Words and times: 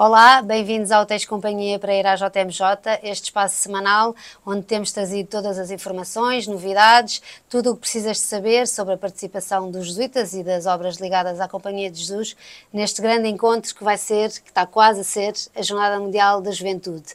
Olá, 0.00 0.40
bem-vindos 0.42 0.92
ao 0.92 1.04
Tens 1.04 1.24
Companhia 1.24 1.76
para 1.76 1.92
ir 1.92 2.06
à 2.06 2.14
JMJ, 2.14 3.00
este 3.02 3.24
espaço 3.24 3.56
semanal 3.56 4.14
onde 4.46 4.62
temos 4.62 4.92
trazido 4.92 5.28
todas 5.28 5.58
as 5.58 5.72
informações, 5.72 6.46
novidades, 6.46 7.20
tudo 7.48 7.72
o 7.72 7.74
que 7.74 7.80
precisas 7.80 8.18
de 8.18 8.22
saber 8.22 8.68
sobre 8.68 8.94
a 8.94 8.96
participação 8.96 9.72
dos 9.72 9.88
jesuítas 9.88 10.34
e 10.34 10.44
das 10.44 10.66
obras 10.66 10.98
ligadas 10.98 11.40
à 11.40 11.48
Companhia 11.48 11.90
de 11.90 11.98
Jesus 11.98 12.36
neste 12.72 13.02
grande 13.02 13.26
encontro 13.26 13.74
que 13.74 13.82
vai 13.82 13.98
ser, 13.98 14.30
que 14.30 14.50
está 14.50 14.64
quase 14.64 15.00
a 15.00 15.04
ser, 15.04 15.32
a 15.52 15.62
Jornada 15.62 15.98
Mundial 15.98 16.40
da 16.40 16.52
Juventude. 16.52 17.12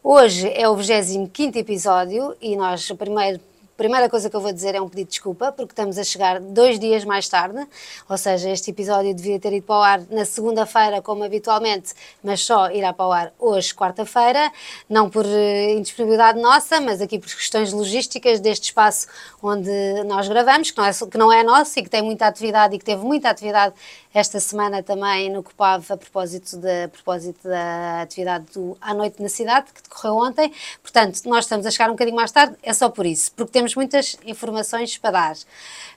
Hoje 0.00 0.48
é 0.54 0.68
o 0.68 0.76
25 0.76 1.58
episódio 1.58 2.36
e 2.40 2.54
nós, 2.54 2.88
primeiro, 2.92 3.40
primeira 3.80 4.10
coisa 4.10 4.28
que 4.28 4.36
eu 4.36 4.42
vou 4.42 4.52
dizer 4.52 4.74
é 4.74 4.80
um 4.80 4.90
pedido 4.90 5.06
de 5.06 5.12
desculpa, 5.12 5.50
porque 5.52 5.72
estamos 5.72 5.96
a 5.96 6.04
chegar 6.04 6.38
dois 6.38 6.78
dias 6.78 7.02
mais 7.02 7.26
tarde, 7.30 7.66
ou 8.06 8.18
seja, 8.18 8.50
este 8.50 8.70
episódio 8.72 9.14
devia 9.14 9.40
ter 9.40 9.54
ido 9.54 9.64
para 9.64 9.74
o 9.74 9.82
ar 9.82 10.00
na 10.10 10.26
segunda-feira, 10.26 11.00
como 11.00 11.24
habitualmente, 11.24 11.94
mas 12.22 12.44
só 12.44 12.70
irá 12.70 12.92
para 12.92 13.06
o 13.06 13.10
ar 13.10 13.32
hoje, 13.38 13.74
quarta-feira, 13.74 14.52
não 14.86 15.08
por 15.08 15.24
uh, 15.24 15.70
indisponibilidade 15.78 16.38
nossa, 16.38 16.78
mas 16.78 17.00
aqui 17.00 17.18
por 17.18 17.28
questões 17.28 17.72
logísticas 17.72 18.38
deste 18.38 18.64
espaço 18.64 19.06
onde 19.42 19.70
nós 20.04 20.28
gravamos, 20.28 20.70
que 20.70 20.76
não, 20.76 20.84
é, 20.84 20.92
que 20.92 21.16
não 21.16 21.32
é 21.32 21.42
nosso 21.42 21.78
e 21.78 21.82
que 21.82 21.88
tem 21.88 22.02
muita 22.02 22.26
atividade 22.26 22.74
e 22.76 22.78
que 22.78 22.84
teve 22.84 23.02
muita 23.02 23.30
atividade 23.30 23.72
esta 24.12 24.40
semana 24.40 24.82
também 24.82 25.30
no 25.30 25.42
COPAV 25.42 25.92
a 25.92 25.96
propósito, 25.96 26.56
de, 26.58 26.84
a 26.84 26.88
propósito 26.88 27.48
da 27.48 28.02
atividade 28.02 28.46
do 28.52 28.76
À 28.80 28.92
Noite 28.92 29.22
na 29.22 29.28
Cidade, 29.28 29.72
que 29.72 29.82
decorreu 29.82 30.16
ontem. 30.16 30.52
Portanto, 30.82 31.22
nós 31.26 31.44
estamos 31.44 31.64
a 31.64 31.70
chegar 31.70 31.88
um 31.88 31.92
bocadinho 31.92 32.16
mais 32.16 32.32
tarde, 32.32 32.56
é 32.62 32.72
só 32.74 32.88
por 32.88 33.06
isso, 33.06 33.32
porque 33.32 33.52
temos 33.52 33.69
muitas 33.74 34.16
informações 34.24 34.96
para 34.96 35.10
dar. 35.10 35.36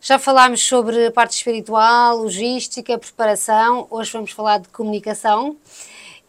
Já 0.01 0.19
falámos 0.19 0.61
sobre 0.61 1.09
parte 1.11 1.37
espiritual, 1.37 2.17
logística, 2.17 2.97
preparação, 2.97 3.87
hoje 3.89 4.11
vamos 4.11 4.31
falar 4.31 4.59
de 4.59 4.67
comunicação. 4.69 5.55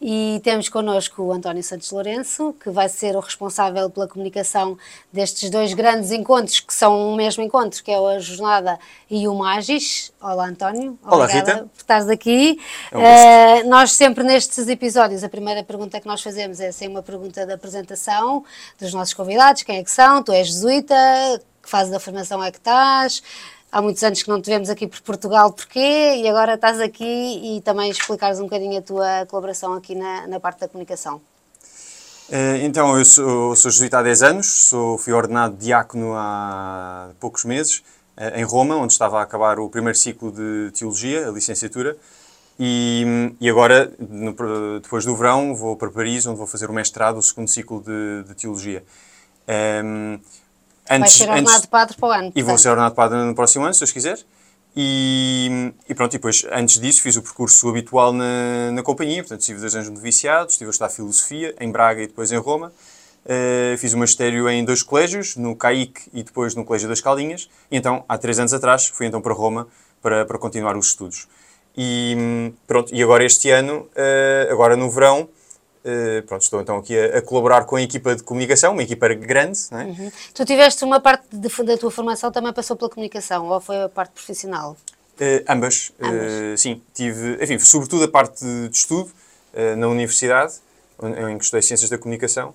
E 0.01 0.41
temos 0.43 0.67
connosco 0.67 1.23
o 1.23 1.31
António 1.31 1.63
Santos 1.63 1.89
Lourenço, 1.89 2.53
que 2.61 2.69
vai 2.69 2.89
ser 2.89 3.15
o 3.15 3.21
responsável 3.21 3.89
pela 3.89 4.07
comunicação 4.07 4.77
destes 5.11 5.49
dois 5.49 5.73
grandes 5.73 6.11
encontros, 6.11 6.59
que 6.59 6.73
são 6.73 7.13
o 7.13 7.15
mesmo 7.15 7.41
encontro, 7.41 7.81
que 7.81 7.89
é 7.89 7.95
a 7.95 8.19
Jornada 8.19 8.77
e 9.09 9.25
o 9.27 9.33
Magis. 9.33 10.11
Olá, 10.21 10.47
António. 10.47 10.99
Olá, 11.01 11.25
Rita. 11.25 11.69
por 11.73 11.77
estares 11.77 12.09
aqui. 12.09 12.59
É 12.91 12.97
um 12.97 13.67
uh, 13.67 13.69
nós 13.69 13.93
sempre 13.93 14.23
nestes 14.23 14.67
episódios, 14.67 15.23
a 15.23 15.29
primeira 15.29 15.63
pergunta 15.63 15.99
que 15.99 16.07
nós 16.07 16.21
fazemos 16.21 16.59
é 16.59 16.71
sempre 16.73 16.95
uma 16.95 17.03
pergunta 17.03 17.45
da 17.45 17.53
apresentação 17.53 18.43
dos 18.77 18.93
nossos 18.93 19.13
convidados, 19.13 19.63
quem 19.63 19.77
é 19.77 19.83
que 19.83 19.91
são, 19.91 20.21
tu 20.21 20.33
és 20.33 20.47
jesuíta, 20.47 20.95
que 21.63 21.69
fase 21.69 21.89
da 21.89 21.99
formação 21.99 22.43
é 22.43 22.51
que 22.51 22.57
estás, 22.57 23.23
há 23.75 23.81
muitos 23.81 24.01
anos 24.03 24.23
que 24.23 24.29
não 24.29 24.41
te 24.41 24.49
vemos 24.49 24.69
aqui 24.69 24.87
por 24.87 25.01
Portugal, 25.01 25.51
porquê? 25.51 26.15
E 26.15 26.29
agora 26.29 26.53
estás 26.53 26.79
aqui 26.79 27.57
e 27.57 27.61
também 27.61 27.91
explicares 27.91 28.39
um 28.39 28.43
bocadinho 28.43 28.79
a 28.79 28.81
tua 28.81 29.25
colaboração 29.27 29.73
aqui 29.73 29.93
na, 29.93 30.25
na 30.27 30.39
parte 30.39 30.61
da 30.61 30.69
comunicação. 30.69 31.19
Eh, 32.31 32.63
então, 32.63 32.97
eu 32.97 33.03
sou, 33.03 33.53
sou 33.53 33.69
jesuíta 33.69 33.99
há 33.99 34.01
10 34.01 34.23
anos, 34.23 34.47
sou, 34.69 34.97
fui 34.97 35.11
ordenado 35.11 35.57
diácono 35.57 36.13
há 36.15 37.09
poucos 37.19 37.43
meses, 37.43 37.83
eh, 38.15 38.39
em 38.39 38.45
Roma, 38.45 38.77
onde 38.77 38.93
estava 38.93 39.19
a 39.19 39.23
acabar 39.23 39.59
o 39.59 39.69
primeiro 39.69 39.97
ciclo 39.97 40.31
de 40.31 40.71
Teologia, 40.71 41.27
a 41.27 41.31
licenciatura, 41.31 41.97
e, 42.57 43.35
e 43.41 43.49
agora, 43.49 43.91
no, 43.99 44.33
depois 44.79 45.03
do 45.03 45.13
verão, 45.17 45.53
vou 45.53 45.75
para 45.75 45.91
Paris, 45.91 46.25
onde 46.25 46.37
vou 46.37 46.47
fazer 46.47 46.69
o 46.69 46.73
mestrado, 46.73 47.17
o 47.17 47.21
segundo 47.21 47.49
ciclo 47.49 47.83
de, 47.83 48.23
de 48.25 48.35
Teologia. 48.35 48.85
Um, 49.47 50.13
ehm, 50.13 50.19
Antes, 50.89 51.17
Vai 51.17 51.27
ser 51.27 51.29
ordenado 51.29 51.57
antes, 51.57 51.65
padre 51.65 51.97
para 51.97 52.07
o 52.07 52.11
ano. 52.11 52.31
E 52.35 52.43
vou 52.43 52.57
ser 52.57 52.69
ordenado 52.69 52.95
padre 52.95 53.17
no 53.17 53.35
próximo 53.35 53.65
ano, 53.65 53.73
se 53.73 53.79
Deus 53.79 53.91
quiser. 53.91 54.19
E, 54.77 55.73
e, 55.87 55.95
pronto, 55.95 56.13
e 56.13 56.17
depois, 56.17 56.45
antes 56.51 56.79
disso, 56.79 57.01
fiz 57.01 57.15
o 57.15 57.21
percurso 57.21 57.69
habitual 57.69 58.11
na, 58.11 58.71
na 58.71 58.83
companhia. 58.83 59.23
Portanto, 59.23 59.39
estive 59.39 59.59
dois 59.59 59.73
anos 59.73 59.89
noviciados, 59.89 60.53
estive 60.53 60.69
a 60.69 60.71
estudar 60.71 60.89
Filosofia 60.89 61.55
em 61.59 61.71
Braga 61.71 62.03
e 62.03 62.07
depois 62.07 62.31
em 62.31 62.37
Roma. 62.37 62.71
Uh, 63.25 63.75
fiz 63.77 63.93
o 63.93 63.97
magistério 63.97 64.47
em 64.47 64.63
dois 64.63 64.83
colégios, 64.83 65.35
no 65.35 65.55
CAIC 65.55 66.01
e 66.13 66.21
depois 66.21 66.53
no 66.53 66.63
Colégio 66.63 66.87
das 66.87 67.01
Caldinhas. 67.01 67.49
E 67.71 67.77
então, 67.77 68.03
há 68.07 68.17
três 68.17 68.37
anos 68.37 68.53
atrás, 68.53 68.87
fui 68.87 69.07
então 69.07 69.21
para 69.21 69.33
Roma 69.33 69.67
para, 70.01 70.25
para 70.25 70.37
continuar 70.37 70.77
os 70.77 70.89
estudos. 70.89 71.27
E 71.75 72.53
pronto, 72.67 72.93
e 72.93 73.01
agora 73.01 73.25
este 73.25 73.49
ano, 73.49 73.89
uh, 73.95 74.51
agora 74.51 74.75
no 74.75 74.91
verão, 74.91 75.27
Uh, 75.85 76.23
pronto, 76.23 76.41
estou 76.41 76.59
então 76.61 76.77
aqui 76.77 76.97
a, 76.97 77.19
a, 77.19 77.21
colaborar 77.21 77.63
com 77.65 77.75
a 77.75 77.81
equipa 77.81 78.15
de 78.15 78.23
comunicação, 78.23 78.73
uma 78.73 78.81
equipa 78.81 79.07
grande. 79.13 79.59
Não 79.69 79.79
é? 79.79 79.83
Uhum. 79.85 80.11
Tu 80.33 80.43
tiveste 80.43 80.83
uma 80.83 80.99
parte 80.99 81.27
de, 81.31 81.63
da 81.63 81.77
tua 81.77 81.91
formação 81.91 82.31
também 82.31 82.51
passou 82.51 82.75
pela 82.75 82.89
comunicação 82.89 83.47
ou 83.47 83.61
foi 83.61 83.83
a 83.83 83.87
parte 83.87 84.11
profissional? 84.11 84.75
Uh, 85.19 85.45
ambas, 85.47 85.91
ambas. 86.01 86.31
Uh, 86.31 86.57
sim. 86.57 86.81
Tive, 86.91 87.37
enfim, 87.39 87.59
sobretudo 87.59 88.05
a 88.05 88.07
parte 88.07 88.43
de 88.43 88.75
estudo 88.75 89.11
na 89.77 89.87
universidade, 89.87 90.55
em 91.01 91.37
que 91.37 91.45
estudei 91.45 91.61
Ciências 91.61 91.89
da 91.89 91.97
Comunicação, 91.97 92.53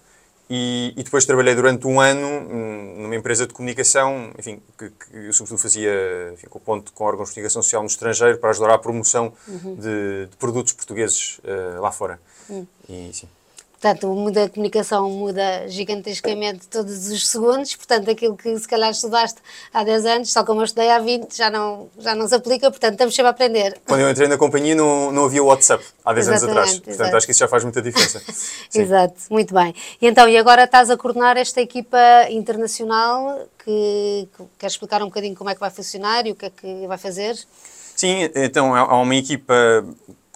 e, 0.50 0.92
e, 0.96 1.02
depois 1.04 1.24
trabalhei 1.24 1.54
durante 1.54 1.86
um 1.86 2.00
ano 2.00 2.26
hum, 2.26 2.94
numa 3.02 3.14
empresa 3.14 3.46
de 3.46 3.54
comunicação, 3.54 4.32
enfim, 4.36 4.60
que, 4.76 4.90
que 4.90 5.16
eu 5.16 5.32
sobretudo 5.32 5.58
fazia 5.58 6.30
enfim, 6.34 6.48
com 6.48 6.58
ponto 6.58 6.92
com 6.92 7.04
órgãos 7.04 7.28
de 7.28 7.34
comunicação 7.36 7.62
social 7.62 7.82
no 7.82 7.88
estrangeiro 7.88 8.38
para 8.38 8.50
ajudar 8.50 8.74
à 8.74 8.78
promoção 8.78 9.32
uhum. 9.46 9.76
de, 9.76 10.26
de, 10.26 10.36
produtos 10.36 10.72
portugueses 10.72 11.40
lá 11.80 11.92
fora. 11.92 12.20
Hum. 12.50 12.66
E 12.88 13.10
sim. 13.12 13.28
Portanto, 13.80 14.08
muda 14.08 14.44
a 14.44 14.48
comunicação 14.50 15.08
muda 15.08 15.66
gigantescamente 15.66 16.68
todos 16.68 17.08
os 17.08 17.26
segundos, 17.26 17.74
portanto, 17.74 18.10
aquilo 18.10 18.36
que 18.36 18.54
se 18.58 18.68
calhar 18.68 18.90
estudaste 18.90 19.40
há 19.72 19.82
10 19.82 20.04
anos, 20.04 20.30
só 20.30 20.44
como 20.44 20.60
eu 20.60 20.66
estudei 20.66 20.90
há 20.90 20.98
20, 20.98 21.34
já 21.34 21.48
não, 21.48 21.88
já 21.98 22.14
não 22.14 22.28
se 22.28 22.34
aplica, 22.34 22.70
portanto, 22.70 22.92
estamos 22.92 23.14
sempre 23.14 23.28
a 23.28 23.30
aprender. 23.30 23.80
Quando 23.86 24.02
eu 24.02 24.10
entrei 24.10 24.28
na 24.28 24.36
companhia 24.36 24.74
não, 24.74 25.10
não 25.10 25.24
havia 25.24 25.42
WhatsApp, 25.42 25.82
há 26.04 26.12
10 26.12 26.28
anos 26.28 26.44
atrás, 26.44 26.70
portanto, 26.72 26.90
exato. 26.90 27.16
acho 27.16 27.26
que 27.26 27.32
isso 27.32 27.40
já 27.40 27.48
faz 27.48 27.64
muita 27.64 27.80
diferença. 27.80 28.22
exato, 28.74 29.14
muito 29.30 29.54
bem. 29.54 29.74
E 29.98 30.06
então, 30.06 30.28
e 30.28 30.36
agora 30.36 30.64
estás 30.64 30.90
a 30.90 30.96
coordenar 30.98 31.38
esta 31.38 31.62
equipa 31.62 31.98
internacional, 32.28 33.48
que, 33.64 34.28
que 34.36 34.44
queres 34.58 34.74
explicar 34.74 35.02
um 35.02 35.06
bocadinho 35.06 35.34
como 35.34 35.48
é 35.48 35.54
que 35.54 35.60
vai 35.60 35.70
funcionar 35.70 36.26
e 36.26 36.32
o 36.32 36.34
que 36.34 36.44
é 36.44 36.50
que 36.50 36.86
vai 36.86 36.98
fazer? 36.98 37.34
Sim, 37.96 38.28
então, 38.34 38.74
há 38.74 39.00
uma 39.00 39.16
equipa 39.16 39.54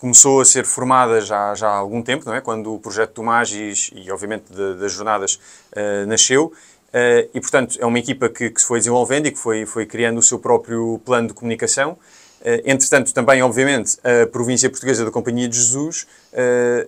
começou 0.04 0.42
a 0.42 0.44
ser 0.44 0.66
formada 0.66 1.18
já, 1.22 1.54
já 1.54 1.66
há 1.66 1.76
algum 1.76 2.02
tempo, 2.02 2.26
não 2.26 2.34
é? 2.34 2.40
Quando 2.42 2.74
o 2.74 2.78
projeto 2.78 3.14
do 3.14 3.22
Magis 3.22 3.90
e, 3.94 4.10
obviamente, 4.12 4.52
de, 4.52 4.74
das 4.74 4.92
jornadas 4.92 5.40
uh, 5.72 6.06
nasceu. 6.06 6.52
Uh, 6.88 7.30
e, 7.32 7.40
portanto, 7.40 7.78
é 7.80 7.86
uma 7.86 7.98
equipa 7.98 8.28
que, 8.28 8.50
que, 8.50 8.60
se 8.60 8.66
foi 8.66 8.80
desenvolvendo 8.80 9.28
e 9.28 9.30
que 9.30 9.38
foi, 9.38 9.64
foi 9.64 9.86
criando 9.86 10.18
o 10.18 10.22
seu 10.22 10.38
próprio 10.38 11.00
plano 11.06 11.28
de 11.28 11.32
comunicação. 11.32 11.92
Uh, 12.42 12.60
entretanto, 12.66 13.14
também, 13.14 13.42
obviamente, 13.42 13.96
a 14.04 14.26
província 14.26 14.68
portuguesa 14.68 15.06
da 15.06 15.10
Companhia 15.10 15.48
de 15.48 15.56
Jesus, 15.56 16.06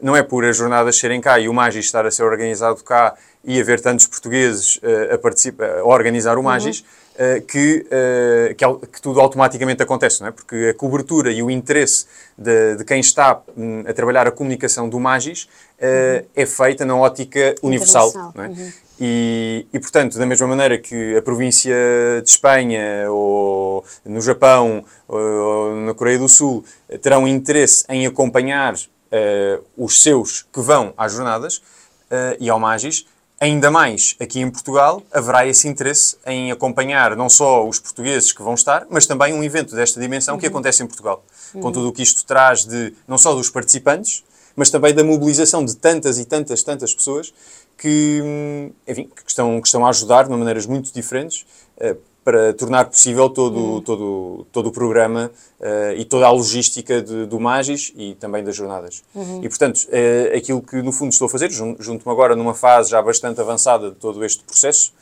não 0.02 0.14
é 0.14 0.22
por 0.22 0.44
as 0.44 0.54
jornadas 0.54 0.98
serem 0.98 1.18
cá 1.18 1.40
e 1.40 1.48
o 1.48 1.54
Magis 1.54 1.86
estar 1.86 2.04
a 2.04 2.10
ser 2.10 2.24
organizado 2.24 2.84
cá 2.84 3.14
e 3.42 3.58
haver 3.58 3.80
tantos 3.80 4.06
portugueses 4.06 4.78
a, 4.82 5.80
a 5.80 5.84
organizar 5.86 6.36
o 6.36 6.42
Magis, 6.42 6.80
uhum 6.80 6.86
uh, 6.86 7.05
que, 7.46 7.86
uh, 7.86 8.54
que, 8.54 8.86
que, 8.88 9.02
tudo 9.02 9.20
automaticamente 9.20 9.82
acontece, 9.82 10.20
não 10.20 10.28
é? 10.28 10.30
Porque 10.30 10.72
a 10.74 10.74
cobertura 10.74 11.30
e 11.30 11.42
o 11.42 11.50
interesse 11.50 12.06
de, 12.36 12.76
de 12.76 12.84
quem 12.84 13.00
está 13.00 13.40
um, 13.56 13.80
a 13.86 13.92
trabalhar 13.92 14.26
a 14.26 14.30
comunicação 14.30 14.88
do 14.88 15.00
Magis 15.00 15.44
uh, 15.44 15.46
uhum. 15.82 16.26
é 16.34 16.46
feita 16.46 16.84
na 16.84 16.96
ótica 16.96 17.54
universal, 17.62 18.12
é? 18.36 18.40
Uhum. 18.48 18.72
E, 18.98 19.66
e, 19.72 19.78
portanto, 19.78 20.18
da 20.18 20.24
mesma 20.24 20.46
maneira 20.46 20.78
que 20.78 21.16
a 21.16 21.22
província 21.22 21.74
de 22.22 22.30
Espanha, 22.30 23.10
ou 23.10 23.84
no 24.04 24.22
Japão, 24.22 24.84
ou 25.06 25.76
na 25.76 25.92
Coreia 25.92 26.18
do 26.18 26.28
Sul, 26.28 26.64
terão 27.02 27.28
interesse 27.28 27.84
em 27.90 28.06
acompanhar 28.06 28.74
uh, 28.74 29.64
os 29.76 30.02
seus 30.02 30.46
que 30.50 30.60
vão 30.60 30.94
às 30.96 31.12
jornadas 31.12 31.58
uh, 31.58 32.36
e 32.40 32.48
ao 32.48 32.58
Magis, 32.58 33.06
Ainda 33.38 33.70
mais 33.70 34.16
aqui 34.18 34.40
em 34.40 34.50
Portugal, 34.50 35.02
haverá 35.12 35.46
esse 35.46 35.68
interesse 35.68 36.16
em 36.24 36.50
acompanhar 36.50 37.14
não 37.14 37.28
só 37.28 37.68
os 37.68 37.78
portugueses 37.78 38.32
que 38.32 38.42
vão 38.42 38.54
estar, 38.54 38.86
mas 38.88 39.06
também 39.06 39.34
um 39.34 39.44
evento 39.44 39.76
desta 39.76 40.00
dimensão 40.00 40.34
uhum. 40.34 40.40
que 40.40 40.46
acontece 40.46 40.82
em 40.82 40.86
Portugal. 40.86 41.22
Uhum. 41.54 41.60
Com 41.60 41.72
tudo 41.72 41.88
o 41.88 41.92
que 41.92 42.02
isto 42.02 42.24
traz 42.24 42.64
de 42.64 42.94
não 43.06 43.18
só 43.18 43.34
dos 43.34 43.50
participantes, 43.50 44.24
mas 44.56 44.70
também 44.70 44.94
da 44.94 45.04
mobilização 45.04 45.62
de 45.62 45.76
tantas 45.76 46.18
e 46.18 46.24
tantas, 46.24 46.62
tantas 46.62 46.94
pessoas 46.94 47.32
que, 47.76 48.22
hum, 48.24 48.70
enfim, 48.88 49.10
que, 49.14 49.28
estão, 49.28 49.60
que 49.60 49.68
estão 49.68 49.84
a 49.84 49.90
ajudar 49.90 50.24
de 50.24 50.30
maneiras 50.30 50.64
muito 50.64 50.92
diferentes 50.94 51.44
uh, 51.76 51.94
para 52.26 52.52
tornar 52.52 52.86
possível 52.86 53.30
todo, 53.30 53.56
uhum. 53.56 53.80
todo, 53.80 54.46
todo 54.50 54.66
o 54.66 54.72
programa 54.72 55.30
uh, 55.60 55.92
e 55.96 56.04
toda 56.04 56.26
a 56.26 56.30
logística 56.32 57.00
de, 57.00 57.24
do 57.24 57.38
Magis 57.38 57.92
e 57.94 58.16
também 58.16 58.42
das 58.42 58.56
jornadas. 58.56 59.04
Uhum. 59.14 59.44
E, 59.44 59.48
portanto, 59.48 59.76
uh, 59.84 60.36
aquilo 60.36 60.60
que 60.60 60.82
no 60.82 60.90
fundo 60.90 61.12
estou 61.12 61.26
a 61.26 61.28
fazer, 61.28 61.52
junto-me 61.52 62.12
agora 62.12 62.34
numa 62.34 62.52
fase 62.52 62.90
já 62.90 63.00
bastante 63.00 63.40
avançada 63.40 63.90
de 63.90 63.96
todo 63.96 64.24
este 64.24 64.42
processo, 64.42 64.92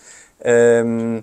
um, 0.85 1.23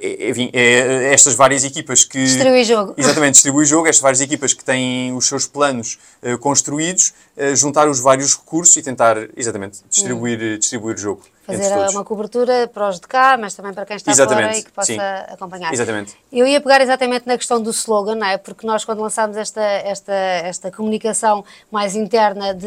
é, 0.00 0.30
enfim, 0.30 0.50
é, 0.52 1.14
estas 1.14 1.36
várias 1.36 1.62
equipas 1.62 2.02
que... 2.02 2.18
Distribui 2.18 2.64
jogo. 2.64 2.92
Exatamente, 2.98 3.34
distribui 3.34 3.64
jogo, 3.64 3.86
estas 3.86 4.02
várias 4.02 4.20
equipas 4.20 4.52
que 4.52 4.64
têm 4.64 5.14
os 5.14 5.28
seus 5.28 5.46
planos 5.46 6.00
uh, 6.20 6.36
construídos, 6.38 7.14
uh, 7.36 7.54
juntar 7.54 7.88
os 7.88 8.00
vários 8.00 8.34
recursos 8.34 8.76
e 8.76 8.82
tentar, 8.82 9.16
exatamente, 9.36 9.78
distribuir, 9.88 10.40
uhum. 10.40 10.58
distribuir 10.58 10.96
o 10.96 10.98
jogo. 10.98 11.22
Fazer 11.42 11.90
uma 11.90 12.04
cobertura 12.04 12.68
para 12.72 12.88
os 12.88 13.00
de 13.00 13.06
cá, 13.06 13.36
mas 13.38 13.54
também 13.54 13.72
para 13.72 13.84
quem 13.84 13.96
está 13.96 14.10
exatamente, 14.12 14.46
fora 14.46 14.58
e 14.58 14.62
que 14.62 14.72
possa 14.72 14.92
sim. 14.92 14.98
acompanhar. 15.28 15.72
Exatamente. 15.72 16.16
Eu 16.32 16.46
ia 16.46 16.60
pegar 16.60 16.80
exatamente 16.80 17.26
na 17.26 17.36
questão 17.36 17.60
do 17.60 17.70
slogan, 17.70 18.14
não 18.14 18.26
é? 18.26 18.36
Porque 18.36 18.66
nós, 18.66 18.84
quando 18.84 19.00
lançámos 19.00 19.36
esta, 19.36 19.60
esta, 19.60 20.12
esta 20.12 20.70
comunicação 20.70 21.44
mais 21.70 21.94
interna 21.94 22.54
de, 22.54 22.66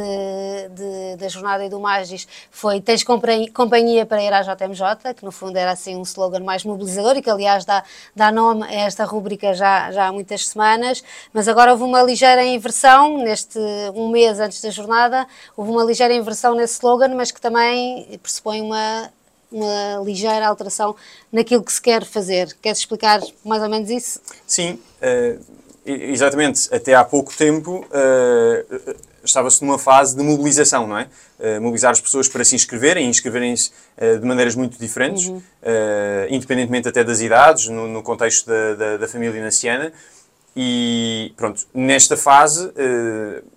de 0.69 1.15
da 1.17 1.27
jornada 1.27 1.65
e 1.65 1.69
do 1.69 1.79
Magis, 1.79 2.27
foi 2.51 2.81
Tens 2.81 3.03
companhia 3.03 4.05
para 4.05 4.21
ir 4.21 4.33
à 4.33 4.41
JMJ, 4.41 5.13
que 5.15 5.23
no 5.23 5.31
fundo 5.31 5.57
era 5.57 5.71
assim 5.71 5.95
um 5.95 6.01
slogan 6.01 6.41
mais 6.41 6.63
mobilizador 6.63 7.15
e 7.17 7.21
que, 7.21 7.29
aliás, 7.29 7.65
dá, 7.65 7.83
dá 8.15 8.31
nome 8.31 8.63
a 8.63 8.73
esta 8.73 9.05
rúbrica 9.05 9.53
já, 9.53 9.91
já 9.91 10.07
há 10.07 10.11
muitas 10.11 10.47
semanas, 10.47 11.03
mas 11.33 11.47
agora 11.47 11.71
houve 11.71 11.83
uma 11.83 12.01
ligeira 12.01 12.43
inversão, 12.43 13.17
neste 13.19 13.57
um 13.93 14.09
mês 14.09 14.39
antes 14.39 14.61
da 14.61 14.69
jornada, 14.69 15.25
houve 15.55 15.71
uma 15.71 15.83
ligeira 15.83 16.13
inversão 16.13 16.53
nesse 16.53 16.73
slogan, 16.73 17.15
mas 17.15 17.31
que 17.31 17.39
também 17.39 18.19
pressupõe 18.21 18.64
uma, 18.65 19.11
uma 19.51 20.03
ligeira 20.03 20.47
alteração 20.47 20.95
naquilo 21.31 21.63
que 21.63 21.71
se 21.71 21.81
quer 21.81 22.03
fazer. 22.03 22.55
Queres 22.61 22.79
explicar 22.79 23.21
mais 23.43 23.61
ou 23.61 23.69
menos 23.69 23.89
isso? 23.89 24.19
Sim, 24.45 24.79
uh, 25.01 25.39
exatamente. 25.85 26.73
Até 26.73 26.93
há 26.93 27.03
pouco 27.03 27.35
tempo 27.35 27.85
uh, 27.85 28.95
estava-se 29.23 29.63
numa 29.63 29.79
fase 29.79 30.15
de 30.15 30.23
mobilização, 30.23 30.87
não 30.87 30.97
é? 30.97 31.07
Uh, 31.39 31.61
mobilizar 31.61 31.91
as 31.91 32.01
pessoas 32.01 32.27
para 32.27 32.43
se 32.43 32.55
inscreverem, 32.55 33.07
inscreverem-se 33.09 33.71
de 33.97 34.25
maneiras 34.25 34.55
muito 34.55 34.77
diferentes, 34.77 35.27
uhum. 35.27 35.41
independentemente 36.29 36.87
até 36.87 37.03
das 37.03 37.21
idades, 37.21 37.67
no, 37.67 37.87
no 37.87 38.03
contexto 38.03 38.47
da, 38.47 38.75
da, 38.75 38.97
da 38.97 39.07
família 39.07 39.41
naciana. 39.41 39.91
E 40.55 41.33
pronto, 41.35 41.65
nesta 41.73 42.15
fase, 42.15 42.71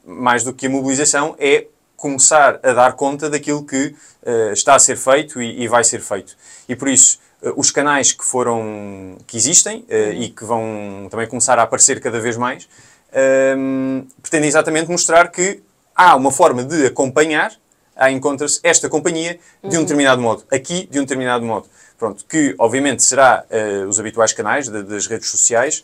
mais 0.04 0.42
do 0.42 0.52
que 0.52 0.66
a 0.66 0.70
mobilização, 0.70 1.36
é 1.38 1.66
começar 1.98 2.60
a 2.62 2.72
dar 2.72 2.92
conta 2.92 3.28
daquilo 3.28 3.64
que 3.64 3.94
uh, 4.22 4.52
está 4.52 4.76
a 4.76 4.78
ser 4.78 4.96
feito 4.96 5.42
e, 5.42 5.64
e, 5.64 5.68
vai 5.68 5.82
ser 5.82 6.00
feito. 6.00 6.36
E 6.68 6.76
por 6.76 6.88
isso, 6.88 7.18
uh, 7.42 7.52
os 7.56 7.72
canais 7.72 8.12
que 8.12 8.24
foram, 8.24 9.18
que 9.26 9.36
existem 9.36 9.80
uh, 9.80 9.92
uhum. 9.92 10.12
e 10.12 10.28
que 10.30 10.44
vão 10.44 11.08
também 11.10 11.26
começar 11.26 11.58
a 11.58 11.62
aparecer 11.62 12.00
cada 12.00 12.20
vez 12.20 12.36
mais, 12.36 12.68
ehm, 13.12 14.06
pretendem 14.22 14.48
exatamente 14.48 14.88
mostrar 14.88 15.28
que 15.32 15.60
há 15.94 16.14
uma 16.14 16.30
forma 16.30 16.62
de 16.62 16.86
acompanhar, 16.86 17.52
a 17.96 18.12
encontra-se 18.12 18.60
esta 18.62 18.88
companhia 18.88 19.40
de 19.60 19.70
um 19.70 19.80
uhum. 19.80 19.84
determinado 19.84 20.22
modo, 20.22 20.44
aqui 20.52 20.86
de 20.88 21.00
um 21.00 21.02
determinado 21.02 21.44
modo. 21.44 21.66
Pronto, 21.98 22.24
que 22.26 22.54
obviamente 22.60 23.02
será 23.02 23.44
os 23.88 23.98
habituais 23.98 24.32
canais 24.32 24.68
de, 24.68 24.84
das 24.84 25.08
redes 25.08 25.28
sociais 25.28 25.82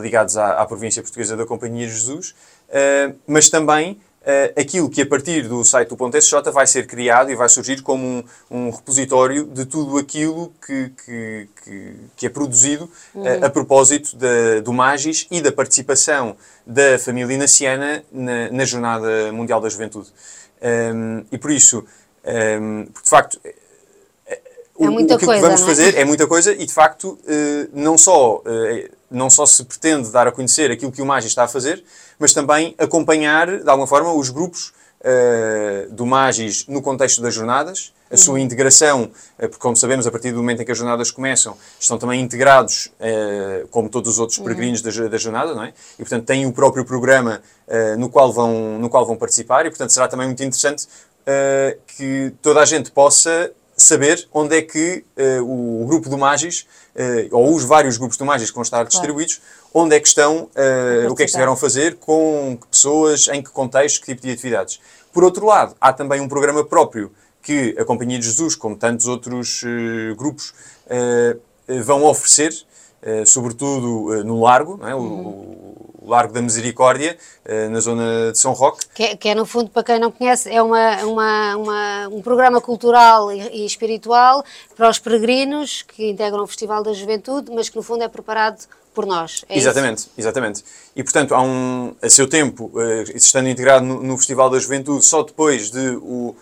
ligados 0.00 0.36
à, 0.36 0.52
à 0.52 0.64
província 0.64 1.02
portuguesa 1.02 1.36
da 1.36 1.44
Companhia 1.44 1.88
de 1.88 1.92
Jesus, 1.92 2.36
mas 3.26 3.50
também 3.50 3.98
uh, 4.22 4.60
aquilo 4.60 4.88
que 4.90 5.02
a 5.02 5.06
partir 5.06 5.48
do 5.48 5.64
site 5.64 5.88
do 5.88 5.96
ponto 5.96 6.16
.sj 6.16 6.50
vai 6.50 6.66
ser 6.66 6.86
criado 6.86 7.30
e 7.30 7.34
vai 7.34 7.48
surgir 7.48 7.82
como 7.82 8.04
um, 8.06 8.24
um 8.50 8.70
repositório 8.70 9.44
de 9.44 9.64
tudo 9.64 9.98
aquilo 9.98 10.52
que, 10.64 10.92
que, 11.04 11.48
que, 11.64 11.94
que 12.16 12.26
é 12.26 12.28
produzido 12.28 12.90
uhum. 13.14 13.22
uh, 13.22 13.44
a 13.44 13.50
propósito 13.50 14.16
da, 14.16 14.60
do 14.62 14.72
Magis 14.72 15.26
e 15.30 15.40
da 15.40 15.52
participação 15.52 16.36
da 16.66 16.98
família 16.98 17.36
naciana 17.36 18.04
na, 18.12 18.50
na 18.50 18.64
Jornada 18.64 19.32
Mundial 19.32 19.60
da 19.60 19.68
Juventude. 19.68 20.08
Um, 20.62 21.24
e 21.32 21.38
por 21.38 21.50
isso, 21.50 21.84
um, 22.24 22.84
porque 22.92 23.04
de 23.04 23.10
facto, 23.10 23.40
é 24.80 24.88
o, 24.88 24.94
o, 24.94 25.18
que, 25.18 25.26
coisa, 25.26 25.42
vamos 25.42 25.62
é? 25.62 25.64
fazer 25.66 25.96
é 25.96 26.04
muita 26.04 26.26
coisa 26.26 26.52
e 26.52 26.64
de 26.64 26.72
facto 26.72 27.18
não 27.72 27.98
só 27.98 28.42
não 29.10 29.28
só 29.28 29.44
se 29.44 29.64
pretende 29.64 30.10
dar 30.10 30.28
a 30.28 30.32
conhecer 30.32 30.70
aquilo 30.70 30.92
que 30.92 31.02
o 31.02 31.06
Magis 31.06 31.30
está 31.30 31.44
a 31.44 31.48
fazer, 31.48 31.82
mas 32.18 32.32
também 32.32 32.74
acompanhar, 32.78 33.60
de 33.60 33.68
alguma 33.68 33.86
forma, 33.86 34.12
os 34.12 34.30
grupos 34.30 34.72
uh, 35.00 35.92
do 35.92 36.06
Magis 36.06 36.66
no 36.68 36.80
contexto 36.80 37.20
das 37.20 37.34
jornadas, 37.34 37.92
a 38.10 38.16
sua 38.16 38.34
uhum. 38.34 38.40
integração, 38.40 39.08
porque, 39.38 39.58
como 39.58 39.76
sabemos, 39.76 40.04
a 40.04 40.10
partir 40.10 40.32
do 40.32 40.38
momento 40.38 40.62
em 40.62 40.64
que 40.64 40.72
as 40.72 40.78
jornadas 40.78 41.12
começam, 41.12 41.56
estão 41.78 41.96
também 41.96 42.20
integrados, 42.20 42.90
como 43.70 43.88
todos 43.88 44.10
os 44.10 44.18
outros 44.18 44.38
uhum. 44.38 44.46
peregrinos 44.46 44.82
da, 44.82 44.90
da, 45.06 45.16
jornada, 45.16 45.54
não 45.54 45.62
é? 45.62 45.72
E, 45.94 45.98
portanto, 45.98 46.26
têm 46.26 46.44
o 46.44 46.52
próprio 46.52 46.84
programa 46.84 47.40
no, 47.96 48.10
qual 48.10 48.32
vão, 48.32 48.80
no 48.80 48.90
qual 48.90 49.06
vão 49.06 49.14
participar, 49.14 49.64
e, 49.64 49.70
portanto, 49.70 49.92
será 49.92 50.08
também 50.08 50.26
muito 50.26 50.42
interessante 50.42 50.88
que 51.86 52.32
toda 52.42 52.58
a 52.58 52.64
gente 52.64 52.90
possa 52.90 53.52
saber 53.82 54.28
onde 54.32 54.56
é 54.56 54.62
que 54.62 55.04
o, 55.42 55.82
o 55.82 55.86
grupo 55.86 56.08
do 56.08 56.18
Magis 56.18 56.66
uh, 56.94 57.36
ou 57.36 57.54
os 57.54 57.64
vários 57.64 57.96
grupos 57.96 58.16
de 58.16 58.22
imagens 58.22 58.50
que 58.50 58.54
vão 58.54 58.62
estar 58.62 58.84
distribuídos, 58.84 59.36
claro. 59.36 59.86
onde 59.86 59.96
é 59.96 60.00
que 60.00 60.08
estão, 60.08 60.44
uh, 60.44 61.10
o 61.10 61.14
que 61.14 61.22
é 61.22 61.26
que 61.26 61.30
estiveram 61.30 61.52
a 61.52 61.56
fazer, 61.56 61.96
com 61.96 62.58
que 62.60 62.66
pessoas, 62.68 63.28
em 63.28 63.42
que 63.42 63.50
contexto, 63.50 64.00
que 64.00 64.06
tipo 64.06 64.22
de 64.22 64.32
atividades. 64.32 64.80
Por 65.12 65.24
outro 65.24 65.46
lado, 65.46 65.74
há 65.80 65.92
também 65.92 66.20
um 66.20 66.28
programa 66.28 66.64
próprio 66.64 67.12
que 67.42 67.74
a 67.78 67.84
Companhia 67.84 68.18
de 68.18 68.26
Jesus, 68.26 68.54
como 68.54 68.76
tantos 68.76 69.06
outros 69.06 69.62
uh, 69.62 70.14
grupos, 70.16 70.52
vão 71.84 72.04
oferecer, 72.04 72.52
sobretudo 73.26 74.24
no 74.24 74.42
Largo, 74.42 74.78
é? 74.86 74.94
uhum. 74.94 75.02
o, 75.02 76.04
o, 76.04 76.10
Largo 76.10 76.32
da 76.32 76.42
Misericórdia, 76.42 77.16
na 77.70 77.78
zona 77.78 78.32
de 78.32 78.38
São 78.38 78.52
Roque. 78.52 78.84
Que 78.94 79.02
é, 79.04 79.16
que 79.16 79.28
é, 79.28 79.34
no 79.34 79.46
fundo, 79.46 79.70
para 79.70 79.84
quem 79.84 79.98
não 79.98 80.10
conhece, 80.10 80.50
é 80.50 80.60
uma, 80.60 80.96
uma, 81.04 81.56
uma 81.56 82.08
um 82.08 82.20
programa 82.20 82.60
cultural 82.60 83.30
e, 83.30 83.62
e, 83.62 83.66
espiritual 83.66 84.44
para 84.76 84.88
os 84.88 84.98
peregrinos 84.98 85.82
que 85.82 86.10
integram 86.10 86.42
o 86.42 86.46
Festival 86.46 86.82
da 86.82 86.92
Juventude, 86.92 87.52
mas 87.54 87.68
que 87.68 87.76
no 87.76 87.82
fundo 87.82 88.02
é 88.02 88.08
preparado 88.08 88.66
por 88.94 89.06
nós. 89.06 89.44
É 89.48 89.56
exatamente, 89.56 89.98
isso? 89.98 90.10
exatamente. 90.16 90.64
E 90.94 91.02
portanto, 91.02 91.34
há 91.34 91.42
um, 91.42 91.94
a 92.02 92.08
seu 92.08 92.28
tempo, 92.28 92.70
uh, 92.74 93.16
estando 93.16 93.48
integrado 93.48 93.84
no, 93.84 94.02
no, 94.02 94.16
Festival 94.16 94.50
da 94.50 94.58
Juventude, 94.58 95.04
só 95.04 95.22
depois 95.22 95.70
de 95.70 95.96
o, 96.02 96.34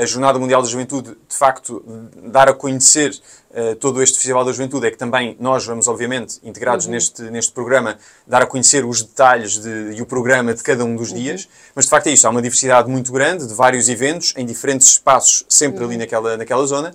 a 0.00 0.06
Jornada 0.06 0.38
Mundial 0.38 0.62
da 0.62 0.68
Juventude, 0.68 1.10
de 1.10 1.36
facto, 1.36 1.82
dar 2.24 2.48
a 2.48 2.52
conhecer 2.52 3.10
uh, 3.50 3.76
todo 3.76 4.02
este 4.02 4.16
Festival 4.16 4.44
da 4.44 4.52
Juventude, 4.52 4.86
é 4.86 4.90
que 4.90 4.96
também 4.96 5.36
nós 5.38 5.64
vamos, 5.64 5.86
obviamente, 5.86 6.38
integrados 6.42 6.86
uhum. 6.86 6.92
neste, 6.92 7.22
neste 7.22 7.52
programa, 7.52 7.98
dar 8.26 8.42
a 8.42 8.46
conhecer 8.46 8.84
os 8.84 9.02
detalhes 9.02 9.58
de, 9.58 9.92
e 9.96 10.02
o 10.02 10.06
programa 10.06 10.54
de 10.54 10.62
cada 10.62 10.84
um 10.84 10.96
dos 10.96 11.10
uhum. 11.10 11.18
dias. 11.18 11.48
Mas 11.74 11.84
de 11.84 11.90
facto 11.90 12.08
é 12.08 12.10
isso, 12.10 12.26
há 12.26 12.30
uma 12.30 12.42
diversidade 12.42 12.90
muito 12.90 13.12
grande 13.12 13.46
de 13.46 13.54
vários 13.54 13.88
eventos 13.88 14.34
em 14.36 14.44
diferentes 14.44 14.88
espaços, 14.88 15.44
sempre 15.48 15.80
uhum. 15.80 15.90
ali 15.90 15.98
naquela, 15.98 16.36
naquela 16.36 16.66
zona. 16.66 16.94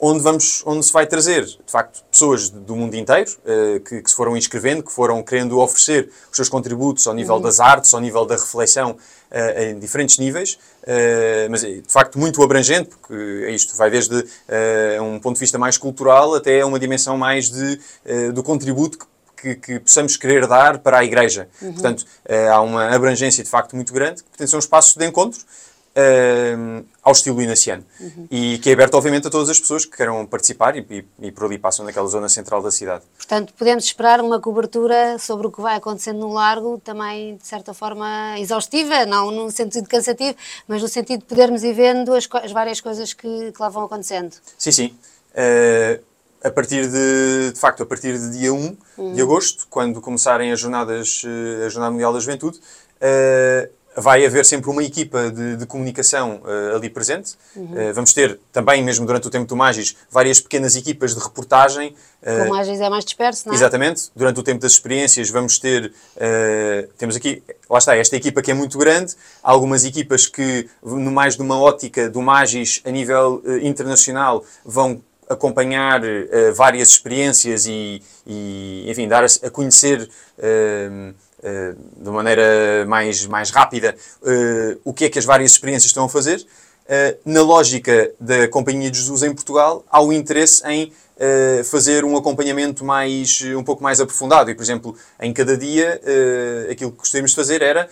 Onde, 0.00 0.22
vamos, 0.22 0.62
onde 0.64 0.86
se 0.86 0.92
vai 0.92 1.06
trazer, 1.06 1.44
de 1.44 1.58
facto, 1.66 2.02
pessoas 2.10 2.48
do 2.48 2.74
mundo 2.74 2.94
inteiro 2.94 3.30
que, 3.84 4.00
que, 4.00 4.08
se 4.08 4.16
foram 4.16 4.34
inscrevendo, 4.34 4.82
que 4.82 4.90
foram 4.90 5.22
querendo 5.22 5.58
oferecer 5.58 6.08
os 6.30 6.36
seus 6.36 6.48
contributos 6.48 7.06
ao 7.06 7.12
nível 7.12 7.34
uhum. 7.34 7.42
das 7.42 7.60
artes, 7.60 7.92
ao 7.92 8.00
nível 8.00 8.24
da 8.24 8.36
reflexão, 8.36 8.96
uh, 9.30 9.62
em 9.62 9.78
diferentes 9.78 10.18
níveis, 10.18 10.58
mas 11.50 11.64
é, 11.64 11.80
de 11.80 11.92
facto 11.92 12.18
muito 12.18 12.42
abrangente, 12.42 12.90
porque 12.90 13.44
é 13.44 13.50
isto, 13.50 13.76
vai 13.76 13.90
desde 13.90 14.24
um 15.02 15.18
ponto 15.18 15.34
de 15.34 15.40
vista 15.40 15.58
mais 15.58 15.76
cultural 15.76 16.34
até 16.36 16.64
uma 16.64 16.78
dimensão 16.78 17.18
mais 17.18 17.50
de, 17.50 17.80
do 18.32 18.42
contributo 18.42 18.98
que 18.98 19.06
que, 19.36 19.54
que, 19.54 19.78
possamos 19.80 20.16
querer 20.16 20.46
dar 20.46 20.78
para 20.78 20.98
a 20.98 21.04
Igreja. 21.04 21.46
Uhum. 21.60 21.72
Portanto, 21.74 22.06
há 22.50 22.60
uma 22.62 22.88
abrangência 22.88 23.44
de 23.44 23.50
facto 23.50 23.76
muito 23.76 23.92
grande, 23.92 24.22
que 24.22 24.30
pertence 24.30 24.54
a 24.54 24.56
um 24.56 24.60
espaço 24.60 24.98
de 24.98 25.06
encontro 25.06 25.40
uh, 25.96 26.84
ao 27.02 27.12
estilo 27.12 27.40
inaciano. 27.40 27.84
Uhum. 27.98 28.28
E 28.30 28.58
que 28.58 28.70
é 28.70 28.72
aberto, 28.74 28.94
obviamente, 28.94 29.26
a 29.26 29.30
todas 29.30 29.48
as 29.48 29.58
pessoas 29.58 29.84
que 29.84 29.96
queiram 29.96 30.26
participar 30.26 30.76
e, 30.76 30.86
e, 30.90 31.26
e, 31.26 31.32
por 31.32 31.46
ali 31.46 31.58
passam 31.58 31.84
naquela 31.84 32.06
zona 32.06 32.28
central 32.28 32.62
da 32.62 32.70
cidade. 32.70 33.04
Portanto, 33.16 33.54
podemos 33.56 33.84
esperar 33.84 34.20
uma 34.20 34.40
cobertura 34.40 35.18
sobre 35.18 35.46
o 35.46 35.50
que 35.50 35.60
vai 35.60 35.76
acontecendo 35.76 36.18
no 36.18 36.32
Largo, 36.32 36.80
também, 36.84 37.36
de 37.36 37.46
certa 37.46 37.72
forma, 37.72 38.38
exaustiva, 38.38 39.06
não 39.06 39.30
no 39.30 39.50
sentido 39.50 39.88
cansativo, 39.88 40.36
mas 40.68 40.82
no 40.82 40.88
sentido 40.88 41.20
de 41.20 41.26
podermos 41.26 41.62
ir 41.64 41.72
vendo 41.72 42.12
as, 42.12 42.28
as 42.42 42.52
várias 42.52 42.80
coisas 42.80 43.12
que, 43.12 43.52
que, 43.52 43.60
lá 43.60 43.68
vão 43.68 43.84
acontecendo. 43.84 44.34
Sim, 44.58 44.72
sim. 44.72 44.98
Uh, 45.32 46.02
a 46.42 46.50
partir 46.50 46.88
de, 46.88 47.52
de 47.52 47.58
facto, 47.58 47.82
a 47.82 47.86
partir 47.86 48.16
de 48.18 48.38
dia 48.38 48.52
1 48.52 48.76
uhum. 48.98 49.12
de 49.14 49.22
agosto, 49.22 49.66
quando 49.68 50.00
começarem 50.00 50.52
as 50.52 50.60
jornadas, 50.60 51.22
eh, 51.24 51.66
a 51.66 51.68
Jornada 51.68 51.90
Mundial 51.90 52.12
da 52.12 52.20
Juventude, 52.20 52.58
uh, 52.58 53.68
vai 53.96 54.24
haver 54.24 54.44
sempre 54.44 54.70
uma 54.70 54.84
equipa 54.84 55.30
de, 55.30 55.56
de 55.56 55.66
comunicação 55.66 56.42
uh, 56.44 56.76
ali 56.76 56.90
presente. 56.90 57.34
Uhum. 57.54 57.90
Uh, 57.90 57.94
vamos 57.94 58.12
ter 58.12 58.38
também, 58.52 58.84
mesmo 58.84 59.06
durante 59.06 59.26
o 59.26 59.30
tempo 59.30 59.46
do 59.46 59.56
Magis, 59.56 59.96
várias 60.10 60.38
pequenas 60.38 60.76
equipas 60.76 61.14
de 61.14 61.20
reportagem. 61.20 61.94
Uh, 62.22 62.44
o 62.44 62.50
Magis 62.50 62.80
é 62.80 62.90
mais 62.90 63.04
disperso, 63.04 63.46
não 63.46 63.54
é? 63.54 63.56
Exatamente. 63.56 64.10
Durante 64.14 64.38
o 64.38 64.42
tempo 64.42 64.60
das 64.60 64.72
experiências 64.72 65.30
vamos 65.30 65.58
ter, 65.58 65.92
temos 66.98 67.16
aqui, 67.16 67.42
lá 67.68 67.78
está, 67.78 67.96
esta 67.96 68.16
equipa 68.16 68.42
que 68.42 68.50
é 68.50 68.54
muito 68.54 68.76
grande, 68.78 69.14
há 69.42 69.50
algumas 69.50 69.84
equipas 69.84 70.26
que, 70.26 70.68
no 70.82 71.10
mais 71.10 71.36
numa 71.36 71.58
ótica 71.58 72.08
do 72.10 72.20
Magis 72.20 72.82
a 72.84 72.90
nível 72.90 73.42
internacional, 73.62 74.44
vão 74.64 75.00
acompanhar 75.28 76.00
várias 76.54 76.90
experiências 76.90 77.66
e, 77.66 78.02
e, 78.26 78.84
enfim, 78.88 79.08
dar 79.08 79.24
a, 79.24 79.26
a 79.46 79.50
conhecer 79.50 80.08
eh, 81.42 81.74
de 81.98 82.10
maneira 82.10 82.86
mais, 82.86 83.26
mais 83.26 83.50
rápida 83.50 83.94
uh, 84.22 84.80
o 84.82 84.94
que 84.94 85.04
é 85.04 85.10
que 85.10 85.18
as 85.18 85.24
várias 85.26 85.52
experiências 85.52 85.90
estão 85.90 86.06
a 86.06 86.08
fazer. 86.08 86.38
Uh, 86.38 87.18
na 87.26 87.42
lógica 87.42 88.10
da 88.18 88.48
Companhia 88.48 88.90
de 88.90 88.98
Jesus 88.98 89.22
em 89.22 89.34
Portugal, 89.34 89.84
há 89.90 90.02
o 90.02 90.12
interesse 90.12 90.66
em 90.66 90.92
fazer 91.64 92.04
um 92.04 92.14
acompanhamento 92.14 92.84
mais, 92.84 93.40
um 93.56 93.64
pouco 93.64 93.82
mais 93.82 94.02
aprofundado. 94.02 94.50
E, 94.50 94.54
por 94.54 94.62
exemplo, 94.62 94.94
em 95.18 95.32
cada 95.32 95.56
dia, 95.56 95.98
aquilo 96.70 96.92
que 96.92 96.98
gostaríamos 96.98 97.30
de 97.30 97.36
fazer 97.36 97.62
era 97.62 97.88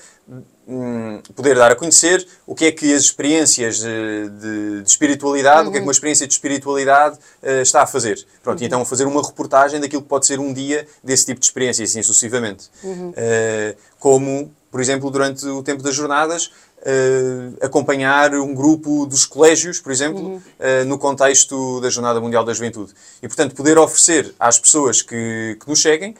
hum, 0.67 1.21
poder 1.35 1.57
dar 1.57 1.73
a 1.73 1.77
conhecer 1.77 2.27
o 2.47 2.55
que 2.55 2.67
é 2.67 2.73
que 2.73 2.93
as 2.93 3.03
experiências 3.03 3.79
de, 3.79 4.29
de, 4.29 4.83
de 4.83 4.89
espiritualidade, 4.89 5.63
uhum. 5.63 5.69
o 5.69 5.71
que 5.71 5.79
é 5.79 5.81
que 5.81 5.87
uma 5.87 5.93
experiência 5.93 6.27
de 6.27 6.33
espiritualidade 6.33 7.19
uh, 7.43 7.63
está 7.63 7.83
a 7.83 7.87
fazer. 7.87 8.25
Pronto, 8.43 8.61
uhum. 8.61 8.67
então 8.67 8.85
fazer 8.85 9.07
uma 9.07 9.23
reportagem 9.23 9.81
daquilo 9.81 10.03
que 10.03 10.09
pode 10.09 10.27
ser 10.27 10.39
um 10.41 10.53
dia 10.53 10.87
desse 11.03 11.27
tipo 11.27 11.41
de 11.41 11.47
experiência, 11.47 11.83
e 11.83 11.85
assim 11.85 12.03
sucessivamente. 12.03 12.71
Uhum. 12.83 13.11
Uh, 13.11 13.77
como, 13.99 14.53
por 14.71 14.81
exemplo, 14.81 15.11
durante 15.11 15.47
o 15.47 15.63
tempo 15.63 15.83
das 15.83 15.95
jornadas, 15.95 16.51
Uh, 16.87 17.57
acompanhar 17.65 18.35
um 18.35 18.55
grupo 18.55 19.07
dos 19.07 19.25
colégios, 19.25 19.81
por 19.81 19.91
exemplo, 19.91 20.21
uhum. 20.21 20.37
uh, 20.37 20.85
no 20.85 20.99
contexto 20.99 21.81
da 21.81 21.89
Jornada 21.89 22.21
Mundial 22.21 22.45
da 22.45 22.53
Juventude. 22.53 22.93
E, 23.23 23.27
portanto, 23.27 23.55
poder 23.55 23.79
oferecer 23.79 24.35
às 24.39 24.59
pessoas 24.59 25.01
que, 25.01 25.57
que 25.59 25.67
nos 25.67 25.79
cheguem 25.79 26.11
uh, 26.11 26.15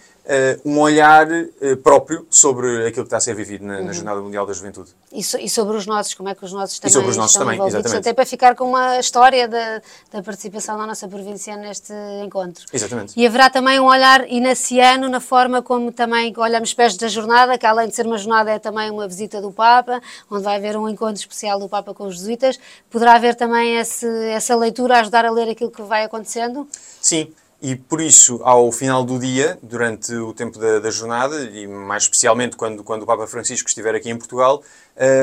um 0.65 0.81
olhar 0.81 1.27
uh, 1.31 1.77
próprio 1.83 2.27
sobre 2.31 2.87
aquilo 2.87 3.05
que 3.05 3.09
está 3.09 3.19
a 3.19 3.21
ser 3.21 3.35
vivido 3.35 3.65
na, 3.65 3.79
uhum. 3.79 3.85
na 3.85 3.93
Jornada 3.93 4.21
Mundial 4.21 4.47
da 4.47 4.53
Juventude. 4.55 4.91
E, 5.13 5.23
so, 5.23 5.37
e, 5.39 5.51
sobre 5.51 5.77
os 5.77 5.87
nossos, 5.87 6.15
como 6.15 6.31
é 6.31 6.35
que 6.35 6.45
os 6.45 6.53
nossos 6.53 6.79
também 6.79 6.91
e 6.91 6.93
sobre 6.93 7.11
os 7.11 7.17
nossos 7.17 7.37
também, 7.37 7.61
exatamente. 7.61 7.97
Até 7.99 8.13
para 8.15 8.25
ficar 8.25 8.55
com 8.55 8.71
uma 8.71 8.99
história 8.99 9.47
da, 9.47 9.83
da 10.13 10.23
participação 10.23 10.79
da 10.79 10.87
nossa 10.87 11.07
província 11.07 11.57
neste 11.57 11.93
encontro. 12.25 12.65
Exatamente. 12.73 13.13
E 13.17 13.27
haverá 13.27 13.51
também 13.51 13.79
um 13.79 13.85
olhar 13.85 14.27
inaciano 14.31 15.09
na 15.09 15.21
forma 15.21 15.63
como 15.63 15.93
também 15.93 16.33
olhamos 16.37 16.73
pés 16.73 16.97
da 16.97 17.09
jornada, 17.09 17.59
que 17.59 17.67
além 17.67 17.89
de 17.89 17.95
ser 17.95 18.07
uma 18.07 18.17
jornada 18.17 18.51
é 18.51 18.59
também 18.59 18.91
uma 18.91 19.07
visita 19.07 19.41
do 19.43 19.53
Papa, 19.53 20.01
onde 20.31 20.43
vai 20.43 20.57
haver 20.57 20.77
um 20.77 20.89
encontro 20.89 21.17
especial 21.17 21.59
do 21.59 21.69
Papa 21.69 21.93
com 21.93 22.07
os 22.07 22.17
jesuítas. 22.17 22.59
Poderá 22.91 23.15
haver 23.15 23.35
também 23.35 23.77
esse, 23.77 24.07
essa 24.29 24.57
leitura 24.57 24.97
a 24.97 25.01
ajudar 25.01 25.27
a 25.27 25.31
ler 25.31 25.51
aquilo 25.51 25.71
que 25.71 25.83
vai 25.83 26.05
acontecendo? 26.05 26.67
Sim, 27.01 27.31
e 27.63 27.77
por 27.77 28.01
isso, 28.01 28.41
ao 28.43 28.71
final 28.71 29.05
do 29.05 29.19
dia, 29.19 29.59
durante 29.63 30.15
o 30.15 30.35
tempo 30.35 30.59
da, 30.59 30.81
da, 30.81 30.91
jornada, 30.91 31.43
e 31.45 31.67
mais 31.67 32.05
especialmente 32.05 32.57
quando, 32.57 32.85
quando 32.85 33.03
o 33.03 33.07
Papa 33.07 33.27
Francisco 33.27 33.69
estiver 33.69 33.95
aqui 33.95 34.11
em 34.11 34.17
Portugal, 34.17 34.63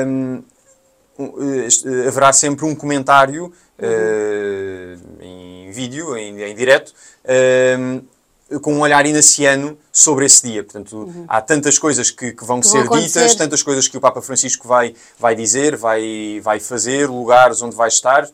um, 0.08 0.42
eh, 1.18 2.08
haverá 2.08 2.32
sempre 2.32 2.64
um 2.64 2.74
comentário 2.74 3.52
uhum. 3.78 3.88
uh, 3.88 5.22
em 5.22 5.70
vídeo, 5.70 6.16
em, 6.16 6.42
em 6.42 6.54
direto, 6.54 6.92
um, 7.78 8.58
com 8.60 8.74
um 8.74 8.80
olhar 8.80 9.04
inaciano 9.06 9.78
sobre 9.90 10.26
esse 10.26 10.42
dia. 10.42 10.64
Portanto, 10.64 10.96
uhum. 10.96 11.24
há 11.28 11.40
tantas 11.40 11.78
coisas 11.78 12.10
que, 12.10 12.32
que 12.32 12.44
vão 12.44 12.60
que 12.60 12.66
ser 12.66 12.88
ditas, 12.88 13.34
tantas 13.34 13.62
coisas 13.62 13.88
que 13.88 13.96
o 13.96 14.00
Papa 14.00 14.20
Francisco 14.20 14.66
vai, 14.66 14.94
vai 15.18 15.34
dizer, 15.34 15.76
vai, 15.76 16.40
vai 16.42 16.60
fazer, 16.60 17.08
lugares 17.08 17.62
onde 17.62 17.76
vai 17.76 17.88
estar, 17.88 18.28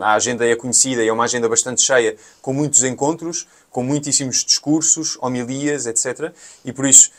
a 0.00 0.14
agenda 0.14 0.46
é 0.46 0.54
conhecida 0.56 1.02
e 1.02 1.08
é 1.08 1.12
uma 1.12 1.24
agenda 1.24 1.48
bastante 1.48 1.82
cheia, 1.82 2.16
com 2.42 2.52
muitos 2.52 2.82
encontros, 2.84 3.46
com 3.70 3.82
muitíssimos 3.82 4.44
discursos, 4.44 5.16
homilias, 5.20 5.86
etc. 5.86 6.32
E 6.64 6.72
por 6.72 6.86
isso 6.86 7.10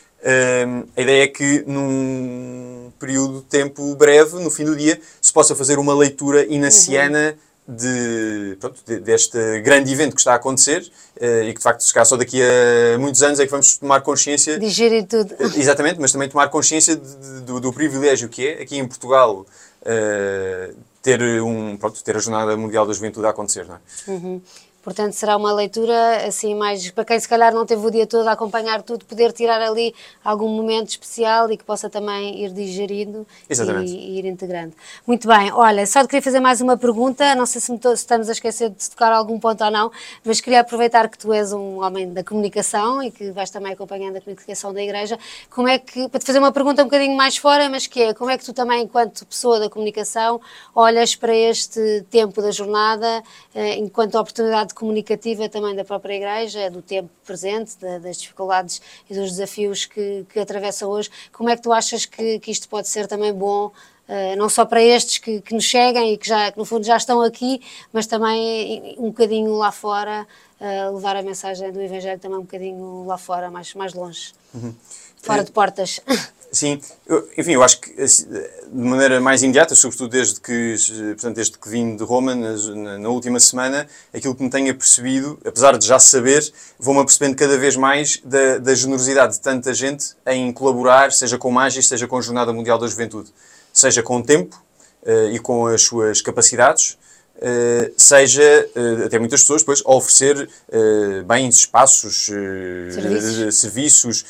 hum, 0.68 0.84
a 0.96 1.01
ideia 1.01 1.24
é 1.24 1.27
que 1.27 1.63
num 1.65 2.91
período 3.00 3.39
de 3.39 3.46
tempo 3.46 3.96
breve, 3.96 4.38
no 4.44 4.51
fim 4.51 4.65
do 4.65 4.75
dia, 4.75 5.00
se 5.22 5.34
possa 5.34 5.56
fazer 5.56 5.80
uma 5.80 5.96
leitura 5.96 6.46
inaciana 6.46 7.36
uhum. 7.68 7.75
de, 7.75 8.58
pronto, 8.60 8.80
de, 8.86 9.00
deste 9.00 9.62
grande 9.62 9.91
evento 9.91 10.13
que 10.13 10.22
está 10.22 10.34
a 10.34 10.36
acontecer 10.36 10.82
uh, 11.20 11.44
e 11.44 11.53
que 11.53 11.58
de 11.58 11.63
facto 11.63 11.82
se 11.82 11.94
calhar 11.94 12.06
só 12.06 12.18
daqui 12.18 12.41
a 12.41 13.00
muitos 13.00 13.24
anos 13.24 13.39
é 13.39 13.46
que 13.46 13.51
vamos 13.51 13.77
tomar 13.77 14.01
consciência. 14.01 14.60
Digerir 14.60 15.08
tudo. 15.08 15.34
Uh, 15.34 15.58
exatamente, 15.58 16.00
mas 16.00 16.12
também 16.12 16.30
tomar 16.30 16.50
consciência 16.50 16.96
de, 16.96 17.41
do, 17.41 17.60
do, 17.60 17.74
privilégio 17.74 18.30
que 18.30 18.48
é 18.48 18.62
aqui 18.62 18.77
em 18.77 18.88
Portugal. 18.88 19.46
Uh, 19.81 20.75
ter, 21.01 21.21
um, 21.41 21.75
pronto, 21.77 22.03
ter 22.03 22.15
a 22.15 22.19
Jornada 22.19 22.55
Mundial 22.55 22.85
da 22.85 22.93
Juventude 22.93 23.25
a 23.25 23.31
acontecer. 23.31 23.65
Não 23.65 23.75
é? 23.75 23.79
Uhum. 24.11 24.41
Portanto, 24.81 25.13
será 25.13 25.38
uma 25.38 25.53
leitura 25.53 26.25
assim 26.25 26.55
mais 26.55 26.89
para 26.91 27.05
quem 27.05 27.19
se 27.19 27.27
calhar 27.27 27.53
não 27.53 27.65
teve 27.65 27.85
o 27.85 27.91
dia 27.91 28.07
todo 28.07 28.27
a 28.27 28.31
acompanhar 28.31 28.81
tudo, 28.81 29.05
poder 29.05 29.31
tirar 29.31 29.61
ali 29.61 29.93
algum 30.23 30.50
momento 30.50 30.89
especial 30.89 31.51
e 31.51 31.57
que 31.57 31.63
possa 31.63 31.89
também 31.89 32.43
ir 32.43 32.51
digerindo 32.51 33.25
e, 33.50 33.53
e, 33.53 34.19
ir 34.19 34.25
integrando. 34.25 34.73
Muito 35.05 35.27
bem, 35.27 35.51
olha, 35.51 35.85
só 35.85 36.03
queria 36.05 36.21
fazer 36.21 36.39
mais 36.39 36.61
uma 36.61 36.75
pergunta, 36.75 37.35
não 37.35 37.45
sei 37.45 37.61
se, 37.61 37.67
se, 37.67 37.93
estamos 37.93 38.27
a 38.29 38.31
esquecer 38.31 38.69
de 38.69 38.89
tocar 38.89 39.13
algum 39.13 39.39
ponto 39.39 39.63
ou 39.63 39.71
não, 39.71 39.91
mas 40.25 40.41
queria 40.41 40.61
aproveitar 40.61 41.07
que 41.09 41.17
tu 41.17 41.31
és 41.31 41.53
um 41.53 41.83
homem 41.83 42.11
da 42.11 42.23
comunicação 42.23 43.03
e 43.03 43.11
que 43.11 43.31
vais 43.31 43.50
também 43.50 43.73
acompanhando 43.73 44.17
a 44.17 44.21
comunicação 44.21 44.73
da 44.73 44.81
Igreja, 44.81 45.17
como 45.50 45.67
é 45.67 45.77
que, 45.77 46.09
para 46.09 46.19
te 46.19 46.25
fazer 46.25 46.39
uma 46.39 46.51
pergunta 46.51 46.81
um 46.81 46.85
bocadinho 46.85 47.15
mais 47.15 47.38
fora, 47.38 47.69
mas 47.69 47.88
que 47.88 48.01
é, 48.01 48.13
como 48.13 48.29
é 48.29 48.38
que 48.38 48.45
tu 48.45 48.53
também, 48.53 48.83
enquanto 48.83 49.25
pessoa 49.25 49.59
da 49.59 49.69
comunicação, 49.69 50.41
olhas 50.73 51.15
para 51.15 51.35
este 51.35 52.05
tempo 52.09 52.41
da 52.41 52.51
jornada, 52.51 53.23
eh, 53.53 53.75
enquanto 53.77 54.15
oportunidade 54.15 54.70
comunicativa 54.73 55.47
também 55.49 55.75
da 55.75 55.83
própria 55.83 56.15
Igreja, 56.15 56.69
do 56.69 56.81
tempo 56.81 57.09
presente, 57.25 57.77
da, 57.79 57.99
das 57.99 58.17
dificuldades 58.17 58.81
e 59.09 59.13
dos 59.13 59.31
desafios 59.31 59.85
que, 59.85 60.25
que 60.31 60.39
atravessa 60.39 60.87
hoje. 60.87 61.09
Como 61.31 61.49
é 61.49 61.55
que 61.55 61.61
tu 61.61 61.71
achas 61.71 62.05
que, 62.05 62.39
que 62.39 62.51
isto 62.51 62.67
pode 62.69 62.87
ser 62.87 63.07
também 63.07 63.33
bom 63.33 63.71
Uh, 64.11 64.35
não 64.35 64.49
só 64.49 64.65
para 64.65 64.83
estes 64.83 65.19
que, 65.19 65.39
que, 65.39 65.53
nos 65.53 65.63
cheguem 65.63 66.11
e 66.11 66.17
que 66.17 66.27
já 66.27 66.51
que 66.51 66.57
no 66.57 66.65
fundo 66.65 66.85
já 66.85 66.97
estão 66.97 67.21
aqui, 67.21 67.61
mas 67.93 68.05
também 68.05 68.93
um 68.97 69.07
bocadinho 69.07 69.55
lá 69.55 69.71
fora, 69.71 70.27
uh, 70.59 70.95
levar 70.95 71.15
a 71.15 71.21
mensagem 71.21 71.71
do 71.71 71.79
Evangelho 71.79 72.19
também 72.19 72.37
um 72.37 72.41
bocadinho 72.41 73.05
lá 73.05 73.17
fora, 73.17 73.49
mais, 73.49 73.73
mais 73.73 73.93
longe, 73.93 74.33
uhum. 74.53 74.75
Fora 75.21 75.43
de 75.43 75.51
portas. 75.51 75.99
Sim, 76.51 76.81
eu, 77.07 77.29
enfim, 77.37 77.53
eu 77.53 77.63
acho 77.63 77.79
que 77.79 78.01
assim, 78.01 78.25
de 78.29 78.41
maneira 78.73 79.21
mais 79.21 79.41
imediata, 79.41 79.73
sobretudo 79.73 80.09
desde 80.09 80.41
que, 80.41 80.75
portanto, 81.13 81.35
desde 81.35 81.57
que 81.57 81.69
vim 81.69 81.95
de 81.95 82.03
Roma 82.03 82.35
na, 82.35 82.97
na, 82.97 83.07
última 83.07 83.39
semana, 83.39 83.87
aquilo 84.13 84.35
que 84.35 84.43
me 84.43 84.49
tenho 84.49 84.69
apercebido, 84.69 85.39
apesar 85.45 85.77
de 85.77 85.87
já 85.87 85.97
saber, 85.97 86.43
vou-me 86.77 86.99
apercebendo 86.99 87.37
cada 87.37 87.57
vez 87.57 87.77
mais 87.77 88.21
da, 88.25 88.57
da, 88.57 88.75
generosidade 88.75 89.35
de 89.35 89.39
tanta 89.39 89.73
gente 89.73 90.13
em 90.27 90.51
colaborar, 90.51 91.13
seja 91.13 91.37
com 91.37 91.49
Magis, 91.49 91.87
seja 91.87 92.05
com 92.05 92.17
a 92.17 92.21
Jornada 92.21 92.51
Mundial 92.51 92.77
da 92.77 92.85
Juventude, 92.85 93.31
seja 93.71 94.03
com 94.03 94.17
o 94.17 94.23
tempo 94.23 94.61
uh, 95.03 95.31
e 95.31 95.39
com 95.39 95.67
as 95.67 95.81
suas 95.81 96.21
capacidades, 96.21 96.97
Uh, 97.41 97.91
seja 97.98 98.69
uh, 98.75 99.05
até 99.05 99.17
muitas 99.17 99.41
pessoas 99.41 99.63
depois 99.63 99.81
a 99.83 99.95
oferecer 99.95 100.48
uh, 100.69 101.24
bens, 101.24 101.55
espaços, 101.55 102.25
serviços, 102.25 103.57
serviços 103.57 104.25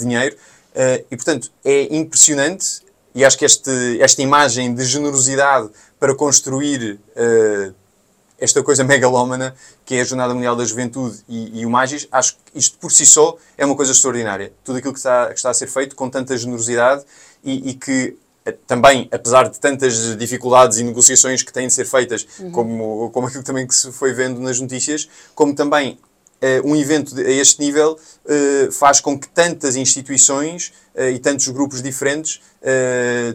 dinheiro 0.00 0.36
e, 1.08 1.16
portanto, 1.16 1.52
é 1.64 1.94
impressionante 1.96 2.80
e 3.14 3.24
acho 3.24 3.38
que 3.38 3.44
este, 3.44 4.00
esta 4.00 4.22
imagem 4.22 4.74
de 4.74 4.84
generosidade 4.84 5.70
para 5.98 6.14
construir 6.14 7.00
esta 8.38 8.62
coisa 8.62 8.84
megalómana 8.84 9.54
que 9.84 9.94
é 9.94 10.00
a 10.00 10.04
Jornada 10.04 10.34
Mundial 10.34 10.54
da 10.54 10.64
Juventude 10.64 11.18
e, 11.28 11.60
e, 11.60 11.66
o 11.66 11.70
Magis, 11.70 12.06
acho 12.12 12.34
que 12.34 12.58
isto 12.58 12.76
por 12.78 12.92
si 12.92 13.06
só 13.06 13.36
é 13.56 13.64
uma 13.64 13.74
coisa 13.74 13.90
extraordinária. 13.92 14.52
Tudo 14.62 14.78
aquilo 14.78 14.92
que 14.92 14.98
está, 14.98 15.28
que 15.28 15.36
está 15.36 15.50
a 15.50 15.54
ser 15.54 15.66
feito 15.66 15.96
com 15.96 16.08
tanta 16.10 16.36
generosidade 16.36 17.04
e, 17.42 17.70
e 17.70 17.74
que 17.74 17.90
eh, 18.10 18.27
também, 18.66 19.08
apesar 19.10 19.48
de 19.48 19.58
tantas 19.58 20.16
dificuldades 20.16 20.78
e 20.78 20.84
negociações 20.84 21.42
que 21.42 21.52
têm 21.52 21.66
de 21.66 21.74
ser 21.74 21.84
feitas, 21.84 22.26
uhum. 22.38 22.50
como, 22.50 23.10
como 23.10 23.26
aquilo 23.26 23.42
também 23.42 23.66
que 23.66 23.74
se 23.74 23.92
foi 23.92 24.12
vendo 24.12 24.40
nas 24.40 24.60
notícias, 24.60 25.08
como 25.34 25.54
também 25.54 25.98
Uh, 26.40 26.70
um 26.70 26.76
evento 26.76 27.18
a 27.18 27.30
este 27.32 27.60
nível 27.60 27.98
uh, 28.24 28.70
faz 28.70 29.00
com 29.00 29.18
que 29.18 29.26
tantas 29.26 29.74
instituições 29.74 30.72
e 31.12 31.18
tantos 31.18 31.48
grupos 31.48 31.82
diferentes 31.82 32.40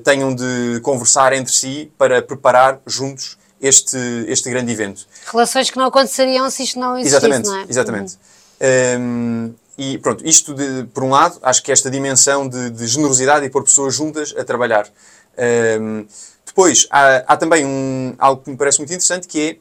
tenham 0.06 0.34
de 0.34 0.80
conversar 0.82 1.34
entre 1.34 1.54
si 1.54 1.92
para 1.98 2.22
preparar 2.22 2.80
juntos 2.88 3.38
este, 3.64 3.98
este 4.28 4.50
grande 4.50 4.74
evento. 4.74 5.08
Relações 5.32 5.70
que 5.70 5.78
não 5.78 5.86
aconteceriam 5.86 6.50
se 6.50 6.64
isto 6.64 6.78
não 6.78 6.98
existisse, 6.98 7.26
exatamente, 7.26 7.48
não 7.48 7.58
é? 7.58 7.66
Exatamente. 7.70 8.18
Uhum. 8.62 9.00
Um, 9.02 9.56
e 9.78 9.98
pronto, 9.98 10.26
isto 10.26 10.54
de, 10.54 10.86
por 10.94 11.04
um 11.04 11.10
lado, 11.10 11.40
acho 11.42 11.64
que 11.64 11.72
esta 11.72 11.90
dimensão 11.90 12.48
de, 12.48 12.70
de 12.70 12.88
generosidade 12.88 13.46
e 13.46 13.50
pôr 13.50 13.64
pessoas 13.64 13.96
juntas 13.96 14.34
a 14.38 14.44
trabalhar. 14.44 14.88
Um, 15.80 16.06
depois, 16.46 16.88
há, 16.92 17.24
há 17.28 17.38
também 17.38 17.66
um, 17.66 18.14
algo 18.20 18.44
que 18.44 18.52
me 18.52 18.58
parece 18.58 18.78
muito 18.78 18.92
interessante 18.92 19.28
que 19.28 19.42
é 19.42 19.58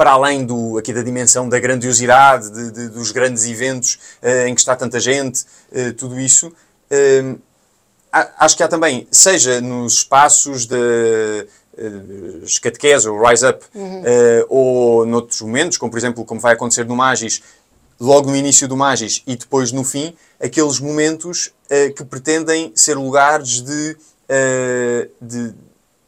para 0.00 0.12
além 0.12 0.46
do, 0.46 0.78
aqui 0.78 0.94
da 0.94 1.02
dimensão 1.02 1.46
da 1.46 1.60
grandiosidade, 1.60 2.50
de, 2.50 2.70
de, 2.70 2.88
dos 2.88 3.12
grandes 3.12 3.44
eventos 3.44 3.98
uh, 4.22 4.46
em 4.46 4.54
que 4.54 4.60
está 4.62 4.74
tanta 4.74 4.98
gente, 4.98 5.44
uh, 5.70 5.92
tudo 5.92 6.18
isso, 6.18 6.48
uh, 6.48 7.38
acho 8.10 8.56
que 8.56 8.62
há 8.62 8.68
também, 8.68 9.06
seja 9.10 9.60
nos 9.60 9.96
espaços 9.96 10.64
de 10.64 11.46
uh, 11.74 12.60
catequese, 12.62 13.06
ou 13.06 13.22
Rise 13.22 13.46
Up, 13.46 13.62
uhum. 13.74 14.02
ou 14.48 15.04
noutros 15.04 15.42
momentos, 15.42 15.76
como 15.76 15.90
por 15.90 15.98
exemplo, 15.98 16.24
como 16.24 16.40
vai 16.40 16.54
acontecer 16.54 16.86
no 16.86 16.96
Magis, 16.96 17.42
logo 18.00 18.30
no 18.30 18.36
início 18.36 18.66
do 18.66 18.76
Magis 18.76 19.22
e 19.26 19.36
depois 19.36 19.70
no 19.70 19.84
fim, 19.84 20.14
aqueles 20.40 20.80
momentos 20.80 21.52
que 21.96 22.02
pretendem 22.02 22.72
ser 22.74 22.96
lugares 22.96 23.60
de, 23.60 23.96
de 25.20 25.54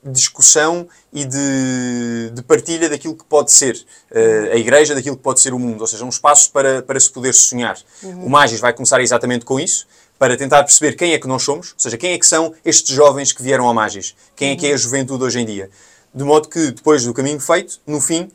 discussão 0.04 0.88
e 1.12 1.24
de, 1.24 2.30
de, 2.34 2.42
partilha 2.42 2.88
daquilo 2.88 3.14
que 3.14 3.24
pode 3.24 3.52
ser 3.52 3.76
uh, 4.10 4.52
a 4.52 4.56
igreja, 4.56 4.94
daquilo 4.94 5.16
que 5.16 5.22
pode 5.22 5.40
ser 5.40 5.54
o 5.54 5.58
mundo, 5.58 5.80
ou 5.80 5.86
seja, 5.86 6.04
um 6.04 6.08
espaço 6.08 6.50
para, 6.50 6.82
para 6.82 6.98
se 6.98 7.10
poder 7.10 7.32
sonhar. 7.32 7.78
Uhum. 8.02 8.26
O 8.26 8.30
Magis 8.30 8.58
vai 8.58 8.72
começar 8.72 9.00
exatamente 9.00 9.44
com 9.44 9.60
isso, 9.60 9.86
para 10.18 10.36
tentar 10.36 10.62
perceber 10.64 10.96
quem 10.96 11.12
é 11.12 11.18
que 11.18 11.28
nós 11.28 11.42
somos, 11.42 11.72
ou 11.72 11.78
seja, 11.78 11.96
quem 11.96 12.12
é 12.12 12.18
que 12.18 12.26
são 12.26 12.52
estes 12.64 12.94
jovens 12.94 13.32
que 13.32 13.42
vieram 13.42 13.66
ao 13.66 13.74
Magis, 13.74 14.16
quem 14.34 14.48
uhum. 14.48 14.54
é 14.54 14.56
que 14.56 14.66
é 14.66 14.70
a 14.70 14.72
uhum. 14.72 14.78
juventude 14.78 15.22
hoje 15.22 15.40
em 15.40 15.46
dia. 15.46 15.70
De 16.12 16.24
modo 16.24 16.48
que, 16.48 16.72
depois 16.72 17.04
do 17.04 17.14
caminho 17.14 17.40
feito, 17.40 17.80
no 17.86 18.00
fim, 18.00 18.30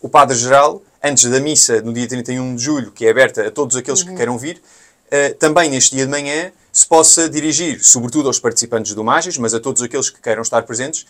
o 0.00 0.08
Padre-Geral, 0.08 0.82
antes 1.02 1.24
da 1.24 1.40
missa, 1.40 1.80
no 1.80 1.92
dia 1.92 2.08
31 2.08 2.56
de 2.56 2.62
julho, 2.62 2.90
que 2.90 3.06
é 3.06 3.10
aberta 3.10 3.46
a 3.46 3.50
todos 3.50 3.76
aqueles 3.76 4.00
uhum. 4.00 4.08
que 4.08 4.14
queiram 4.16 4.38
vir, 4.38 4.60
uh, 5.06 5.34
também 5.34 5.70
neste 5.70 5.94
dia 5.94 6.04
de 6.04 6.10
manhã, 6.10 6.52
se 6.72 6.86
possa 6.86 7.28
dirigir, 7.28 7.82
sobretudo 7.82 8.28
aos 8.28 8.38
participantes 8.38 8.94
do 8.94 9.02
Magis, 9.02 9.36
mas 9.38 9.54
a 9.54 9.60
todos 9.60 9.82
aqueles 9.82 10.08
que 10.08 10.20
queiram 10.20 10.42
estar 10.42 10.62
presentes, 10.62 11.06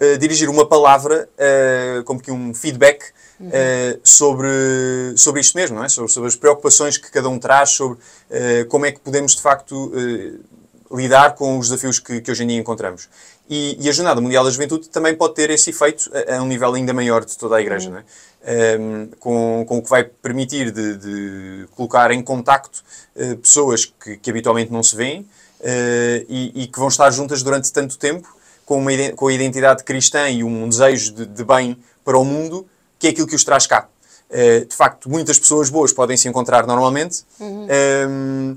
uh, 0.00 0.18
dirigir 0.18 0.48
uma 0.48 0.66
palavra, 0.66 1.28
uh, 1.36 2.04
como 2.04 2.20
que 2.20 2.30
um 2.30 2.54
feedback 2.54 3.04
uhum. 3.38 3.48
uh, 3.48 4.00
sobre, 4.02 4.48
sobre 5.16 5.40
isto 5.40 5.56
mesmo, 5.56 5.76
não 5.76 5.84
é? 5.84 5.88
sobre, 5.88 6.10
sobre, 6.10 6.28
as 6.28 6.36
preocupações 6.36 6.96
que 6.96 7.10
cada 7.10 7.28
um 7.28 7.38
traz, 7.38 7.70
sobre 7.70 7.98
como 8.68 8.86
é 8.86 8.92
que 8.92 9.00
podemos, 9.00 9.34
de 9.34 9.42
facto, 9.42 9.92
lidar 10.92 11.34
com 11.34 11.58
os 11.58 11.68
desafios 11.68 11.98
que, 11.98 12.20
que 12.20 12.30
hoje 12.30 12.44
em 12.44 12.46
dia 12.46 12.58
encontramos. 12.58 13.08
E, 13.48 13.76
e, 13.80 13.88
a 13.88 13.92
Jornada 13.92 14.20
Mundial 14.20 14.44
da 14.44 14.50
Juventude 14.50 14.88
também 14.88 15.14
pode 15.14 15.34
ter 15.34 15.50
esse 15.50 15.70
efeito 15.70 16.10
a, 16.14 16.36
a 16.36 16.42
um 16.42 16.46
nível 16.46 16.72
ainda 16.74 16.92
maior 16.92 17.24
de 17.24 17.36
toda 17.36 17.56
a 17.56 17.60
Igreja, 17.60 17.88
uhum. 17.88 17.94
não 17.94 18.00
é? 18.00 18.78
Um, 18.78 19.06
com, 19.20 19.64
com 19.68 19.78
o 19.78 19.82
que 19.82 19.88
vai 19.88 20.02
permitir 20.02 20.72
de, 20.72 20.96
de 20.96 21.68
colocar 21.76 22.10
em 22.10 22.20
contacto 22.22 22.82
uh, 23.14 23.36
pessoas 23.36 23.84
que, 23.84 24.16
que, 24.16 24.30
habitualmente 24.30 24.72
não 24.72 24.82
se 24.82 24.96
veem 24.96 25.20
uh, 25.20 26.26
e, 26.28 26.52
e, 26.62 26.66
que 26.66 26.78
vão 26.78 26.88
estar 26.88 27.08
juntas 27.12 27.40
durante 27.42 27.72
tanto 27.72 27.96
tempo 27.96 28.28
com, 28.66 28.78
uma, 28.78 28.90
com 29.14 29.28
a 29.28 29.32
identidade 29.32 29.84
cristã 29.84 30.28
e 30.28 30.42
um 30.42 30.68
desejo 30.68 31.12
de, 31.12 31.26
de 31.26 31.44
bem 31.44 31.76
para 32.04 32.18
o 32.18 32.24
mundo, 32.24 32.66
que 32.98 33.06
é 33.06 33.10
aquilo 33.10 33.28
que 33.28 33.36
os 33.36 33.44
traz 33.44 33.66
cá. 33.66 33.86
Uh, 34.28 34.64
de 34.64 34.74
facto, 34.74 35.08
muitas 35.08 35.38
pessoas 35.38 35.70
boas 35.70 35.92
podem 35.92 36.16
se 36.16 36.28
encontrar 36.28 36.66
normalmente. 36.66 37.22
Uhum. 37.38 37.68
Um, 38.08 38.56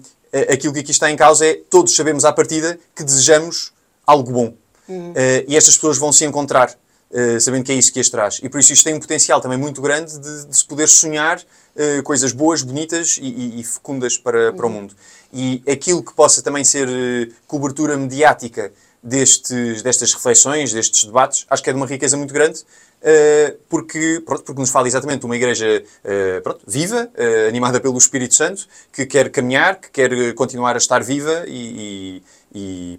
aquilo 0.51 0.73
que 0.73 0.79
aqui 0.79 0.91
está 0.91 1.09
em 1.09 1.15
causa 1.15 1.45
é 1.45 1.53
todos 1.69 1.95
sabemos 1.95 2.25
à 2.25 2.33
partida 2.33 2.79
que 2.95 3.03
desejamos 3.03 3.73
algo 4.05 4.31
bom. 4.31 4.53
Uhum. 4.87 5.13
e 5.47 5.57
estas 5.57 5.73
pessoas 5.73 5.97
vão 5.97 6.13
se 6.13 6.25
encontrar 6.25 6.77
Uh, 7.11 7.39
sabendo 7.39 7.63
que 7.63 7.71
é 7.71 7.75
isso 7.75 7.93
que 7.93 7.99
as 7.99 8.09
traz. 8.09 8.41
E 8.43 8.49
por 8.49 8.59
isso 8.59 8.73
isto 8.73 8.83
tem 8.83 8.93
um 8.93 8.99
potencial 8.99 9.39
também 9.39 9.57
muito 9.57 9.79
grande 9.79 10.19
de, 10.19 10.47
de 10.47 10.57
se 10.57 10.65
poder 10.65 10.87
sonhar 10.87 11.39
uh, 11.39 12.03
coisas 12.03 12.33
boas, 12.33 12.61
bonitas 12.61 13.17
e, 13.21 13.25
e, 13.25 13.59
e 13.61 13.63
fecundas 13.63 14.17
para, 14.17 14.49
uhum. 14.49 14.57
para 14.57 14.65
o 14.65 14.69
mundo. 14.69 14.93
E 15.31 15.63
aquilo 15.65 16.03
que 16.03 16.13
possa 16.13 16.41
também 16.41 16.63
ser 16.63 16.89
cobertura 17.47 17.95
mediática 17.95 18.73
destes, 19.05 19.83
destas 19.83 20.13
reflexões, 20.13 20.73
destes 20.73 21.05
debates, 21.05 21.45
acho 21.49 21.63
que 21.63 21.69
é 21.69 21.73
de 21.73 21.77
uma 21.77 21.85
riqueza 21.85 22.17
muito 22.17 22.33
grande, 22.33 22.63
porque, 23.69 24.21
pronto, 24.25 24.43
porque 24.43 24.59
nos 24.59 24.71
fala 24.71 24.87
exatamente 24.87 25.19
de 25.19 25.25
uma 25.27 25.35
igreja 25.35 25.83
pronto, 26.43 26.61
viva, 26.65 27.07
animada 27.47 27.79
pelo 27.79 27.97
Espírito 27.97 28.33
Santo, 28.33 28.67
que 28.91 29.05
quer 29.05 29.29
caminhar, 29.29 29.79
que 29.79 29.91
quer 29.91 30.33
continuar 30.33 30.73
a 30.73 30.79
estar 30.79 31.03
viva 31.03 31.43
e, 31.47 32.21
e, 32.21 32.23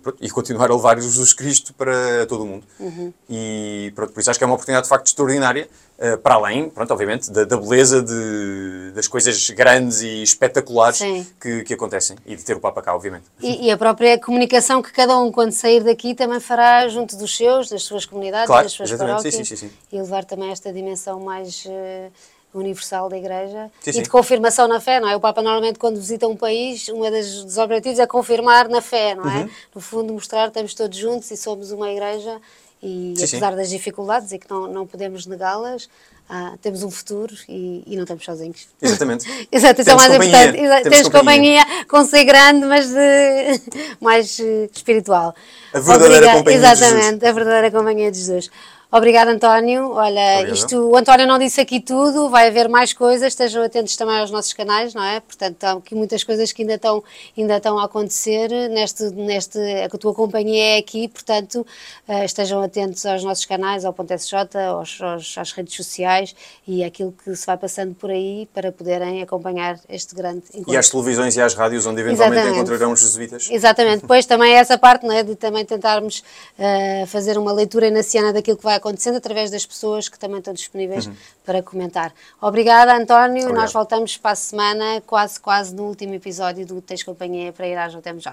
pronto, 0.02 0.18
e 0.20 0.30
continuar 0.30 0.70
a 0.70 0.74
levar 0.74 1.00
Jesus 1.00 1.32
Cristo 1.32 1.72
para 1.72 2.26
todo 2.26 2.44
o 2.44 2.46
mundo. 2.46 2.66
Uhum. 2.78 3.12
E 3.28 3.92
pronto, 3.94 4.12
por 4.12 4.20
isso 4.20 4.30
acho 4.30 4.38
que 4.38 4.44
é 4.44 4.46
uma 4.46 4.54
oportunidade 4.54 4.84
de 4.84 4.88
facto 4.90 5.06
extraordinária, 5.06 5.68
uh, 5.98 6.18
para 6.18 6.34
além, 6.34 6.68
pronto, 6.68 6.90
obviamente, 6.92 7.30
da, 7.30 7.44
da 7.44 7.56
beleza 7.56 8.02
de, 8.02 8.92
das 8.94 9.08
coisas 9.08 9.48
grandes 9.50 10.02
e 10.02 10.22
espetaculares 10.22 11.00
que, 11.40 11.64
que, 11.64 11.74
acontecem 11.74 12.16
e 12.26 12.36
de 12.36 12.44
ter 12.44 12.56
o 12.56 12.60
Papa 12.60 12.82
cá, 12.82 12.94
obviamente. 12.94 13.24
E, 13.40 13.66
e, 13.66 13.70
a 13.70 13.76
própria 13.78 14.18
comunicação 14.18 14.82
que 14.82 14.92
cada 14.92 15.18
um, 15.18 15.32
quando 15.32 15.52
sair 15.52 15.82
daqui, 15.82 16.14
também 16.14 16.40
fará 16.40 16.86
junto 16.88 17.16
dos 17.16 17.36
seus, 17.36 17.70
das 17.70 17.82
suas 17.82 18.04
comunidades, 18.04 18.46
claro, 18.46 18.64
das 18.64 18.72
suas 18.72 18.92
paróquias 18.92 19.34
sim, 19.34 19.44
sim, 19.44 19.56
sim, 19.56 19.70
e 19.90 19.96
levar 19.96 20.24
também 20.24 20.50
esta 20.50 20.72
dimensão 20.72 21.20
mais. 21.20 21.64
Uh, 21.64 22.12
universal 22.58 23.08
da 23.08 23.16
Igreja 23.16 23.70
sim, 23.80 23.92
sim. 23.92 24.00
e 24.00 24.02
de 24.02 24.08
confirmação 24.08 24.66
na 24.68 24.80
fé, 24.80 25.00
não 25.00 25.08
é? 25.08 25.16
O 25.16 25.20
Papa 25.20 25.42
normalmente 25.42 25.78
quando 25.78 25.96
visita 25.96 26.26
um 26.26 26.36
país, 26.36 26.88
um 26.88 27.00
dos 27.10 27.58
objetivos 27.58 27.98
é 27.98 28.06
confirmar 28.06 28.68
na 28.68 28.80
fé, 28.80 29.14
não 29.14 29.28
é? 29.30 29.40
Uhum. 29.42 29.50
No 29.74 29.80
fundo 29.80 30.12
mostrar 30.12 30.44
que 30.44 30.48
estamos 30.48 30.74
todos 30.74 30.96
juntos 30.96 31.30
e 31.30 31.36
somos 31.36 31.70
uma 31.70 31.90
Igreja 31.90 32.40
e 32.82 33.14
sim, 33.16 33.24
apesar 33.24 33.56
das 33.56 33.70
dificuldades 33.70 34.32
e 34.32 34.38
que 34.38 34.48
não, 34.50 34.66
não 34.66 34.86
podemos 34.86 35.26
negá-las, 35.26 35.88
ah, 36.28 36.54
temos 36.60 36.82
um 36.82 36.90
futuro 36.90 37.34
e, 37.48 37.84
e, 37.86 37.94
não 37.94 38.02
estamos 38.02 38.24
sozinhos. 38.24 38.66
Exatamente. 38.82 39.26
Exato, 39.50 39.80
isso 39.80 39.90
é 39.90 39.94
mais 39.94 40.12
companhia. 40.12 40.44
importante. 40.44 40.58
Temos, 40.58 40.82
temos 40.82 41.08
companhia. 41.08 41.62
companhia. 41.62 41.86
com 41.86 42.04
ser 42.04 42.24
grande, 42.24 42.66
mas 42.66 42.88
de, 42.88 43.60
mais 44.00 44.38
uh, 44.40 44.68
espiritual. 44.74 45.34
A 45.72 45.78
verdadeira 45.78 46.16
Obriga 46.16 46.38
companhia 46.38 46.58
Exatamente, 46.58 47.26
a 47.26 47.32
verdadeira 47.32 47.70
companhia 47.70 48.10
de 48.10 48.18
Jesus. 48.18 48.50
Obrigada, 48.96 49.30
António. 49.30 49.92
Olha, 49.92 50.38
Obrigado. 50.38 50.54
isto, 50.54 50.90
o 50.90 50.96
António 50.96 51.26
não 51.26 51.38
disse 51.38 51.60
aqui 51.60 51.80
tudo, 51.80 52.30
vai 52.30 52.48
haver 52.48 52.66
mais 52.66 52.94
coisas, 52.94 53.28
estejam 53.28 53.62
atentos 53.62 53.94
também 53.94 54.18
aos 54.18 54.30
nossos 54.30 54.54
canais, 54.54 54.94
não 54.94 55.02
é? 55.02 55.20
Portanto, 55.20 55.64
há 55.64 55.72
aqui 55.72 55.94
muitas 55.94 56.24
coisas 56.24 56.50
que 56.50 56.62
ainda 56.62 56.74
estão, 56.74 57.04
ainda 57.36 57.58
estão 57.58 57.78
a 57.78 57.84
acontecer 57.84 58.48
neste, 58.70 59.04
neste, 59.10 59.58
a 59.84 59.88
tua 59.98 60.14
companhia 60.14 60.76
é 60.76 60.78
aqui, 60.78 61.08
portanto, 61.08 61.66
uh, 62.08 62.24
estejam 62.24 62.62
atentos 62.62 63.04
aos 63.04 63.22
nossos 63.22 63.44
canais, 63.44 63.84
ao 63.84 63.92
Ponto 63.92 64.12
SJ, 64.14 64.36
aos, 64.68 65.00
aos, 65.02 65.36
às 65.36 65.52
redes 65.52 65.74
sociais 65.74 66.34
e 66.66 66.82
aquilo 66.82 67.12
que 67.12 67.36
se 67.36 67.46
vai 67.46 67.58
passando 67.58 67.94
por 67.94 68.10
aí 68.10 68.48
para 68.54 68.72
poderem 68.72 69.22
acompanhar 69.22 69.78
este 69.90 70.14
grande 70.14 70.44
encontro. 70.54 70.72
E 70.72 70.76
às 70.76 70.88
televisões 70.88 71.36
e 71.36 71.40
às 71.42 71.52
rádios, 71.52 71.84
onde 71.84 72.00
eventualmente 72.00 72.40
Exatamente. 72.40 72.60
encontrarão 72.60 72.92
os 72.92 73.00
jesuítas. 73.00 73.48
Exatamente, 73.50 74.00
depois 74.00 74.24
também 74.24 74.54
essa 74.54 74.78
parte, 74.78 75.04
não 75.04 75.14
é? 75.14 75.22
De 75.22 75.36
também 75.36 75.64
tentarmos 75.66 76.22
uh, 76.58 77.06
fazer 77.06 77.36
uma 77.36 77.52
leitura 77.52 77.88
inaciana 77.88 78.32
daquilo 78.32 78.56
que 78.56 78.64
vai 78.64 78.76
acontecendo 78.86 79.16
através 79.16 79.50
das 79.50 79.66
pessoas 79.66 80.08
que 80.08 80.18
também 80.18 80.38
estão 80.38 80.54
disponíveis 80.54 81.06
uhum. 81.06 81.16
para 81.44 81.62
comentar. 81.62 82.14
Obrigada, 82.40 82.94
António. 82.94 83.42
Obrigado. 83.42 83.62
Nós 83.62 83.72
voltamos 83.72 84.16
para 84.16 84.30
a 84.30 84.36
semana, 84.36 85.02
quase, 85.04 85.40
quase 85.40 85.74
no 85.74 85.84
último 85.84 86.14
episódio 86.14 86.64
do 86.64 86.80
Tens 86.80 87.02
Companhia 87.02 87.52
para 87.52 87.66
ir 87.66 87.76
à 87.76 87.88
JMJ. 87.88 88.28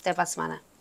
Até 0.00 0.12
para 0.12 0.22
a 0.22 0.26
semana. 0.26 0.73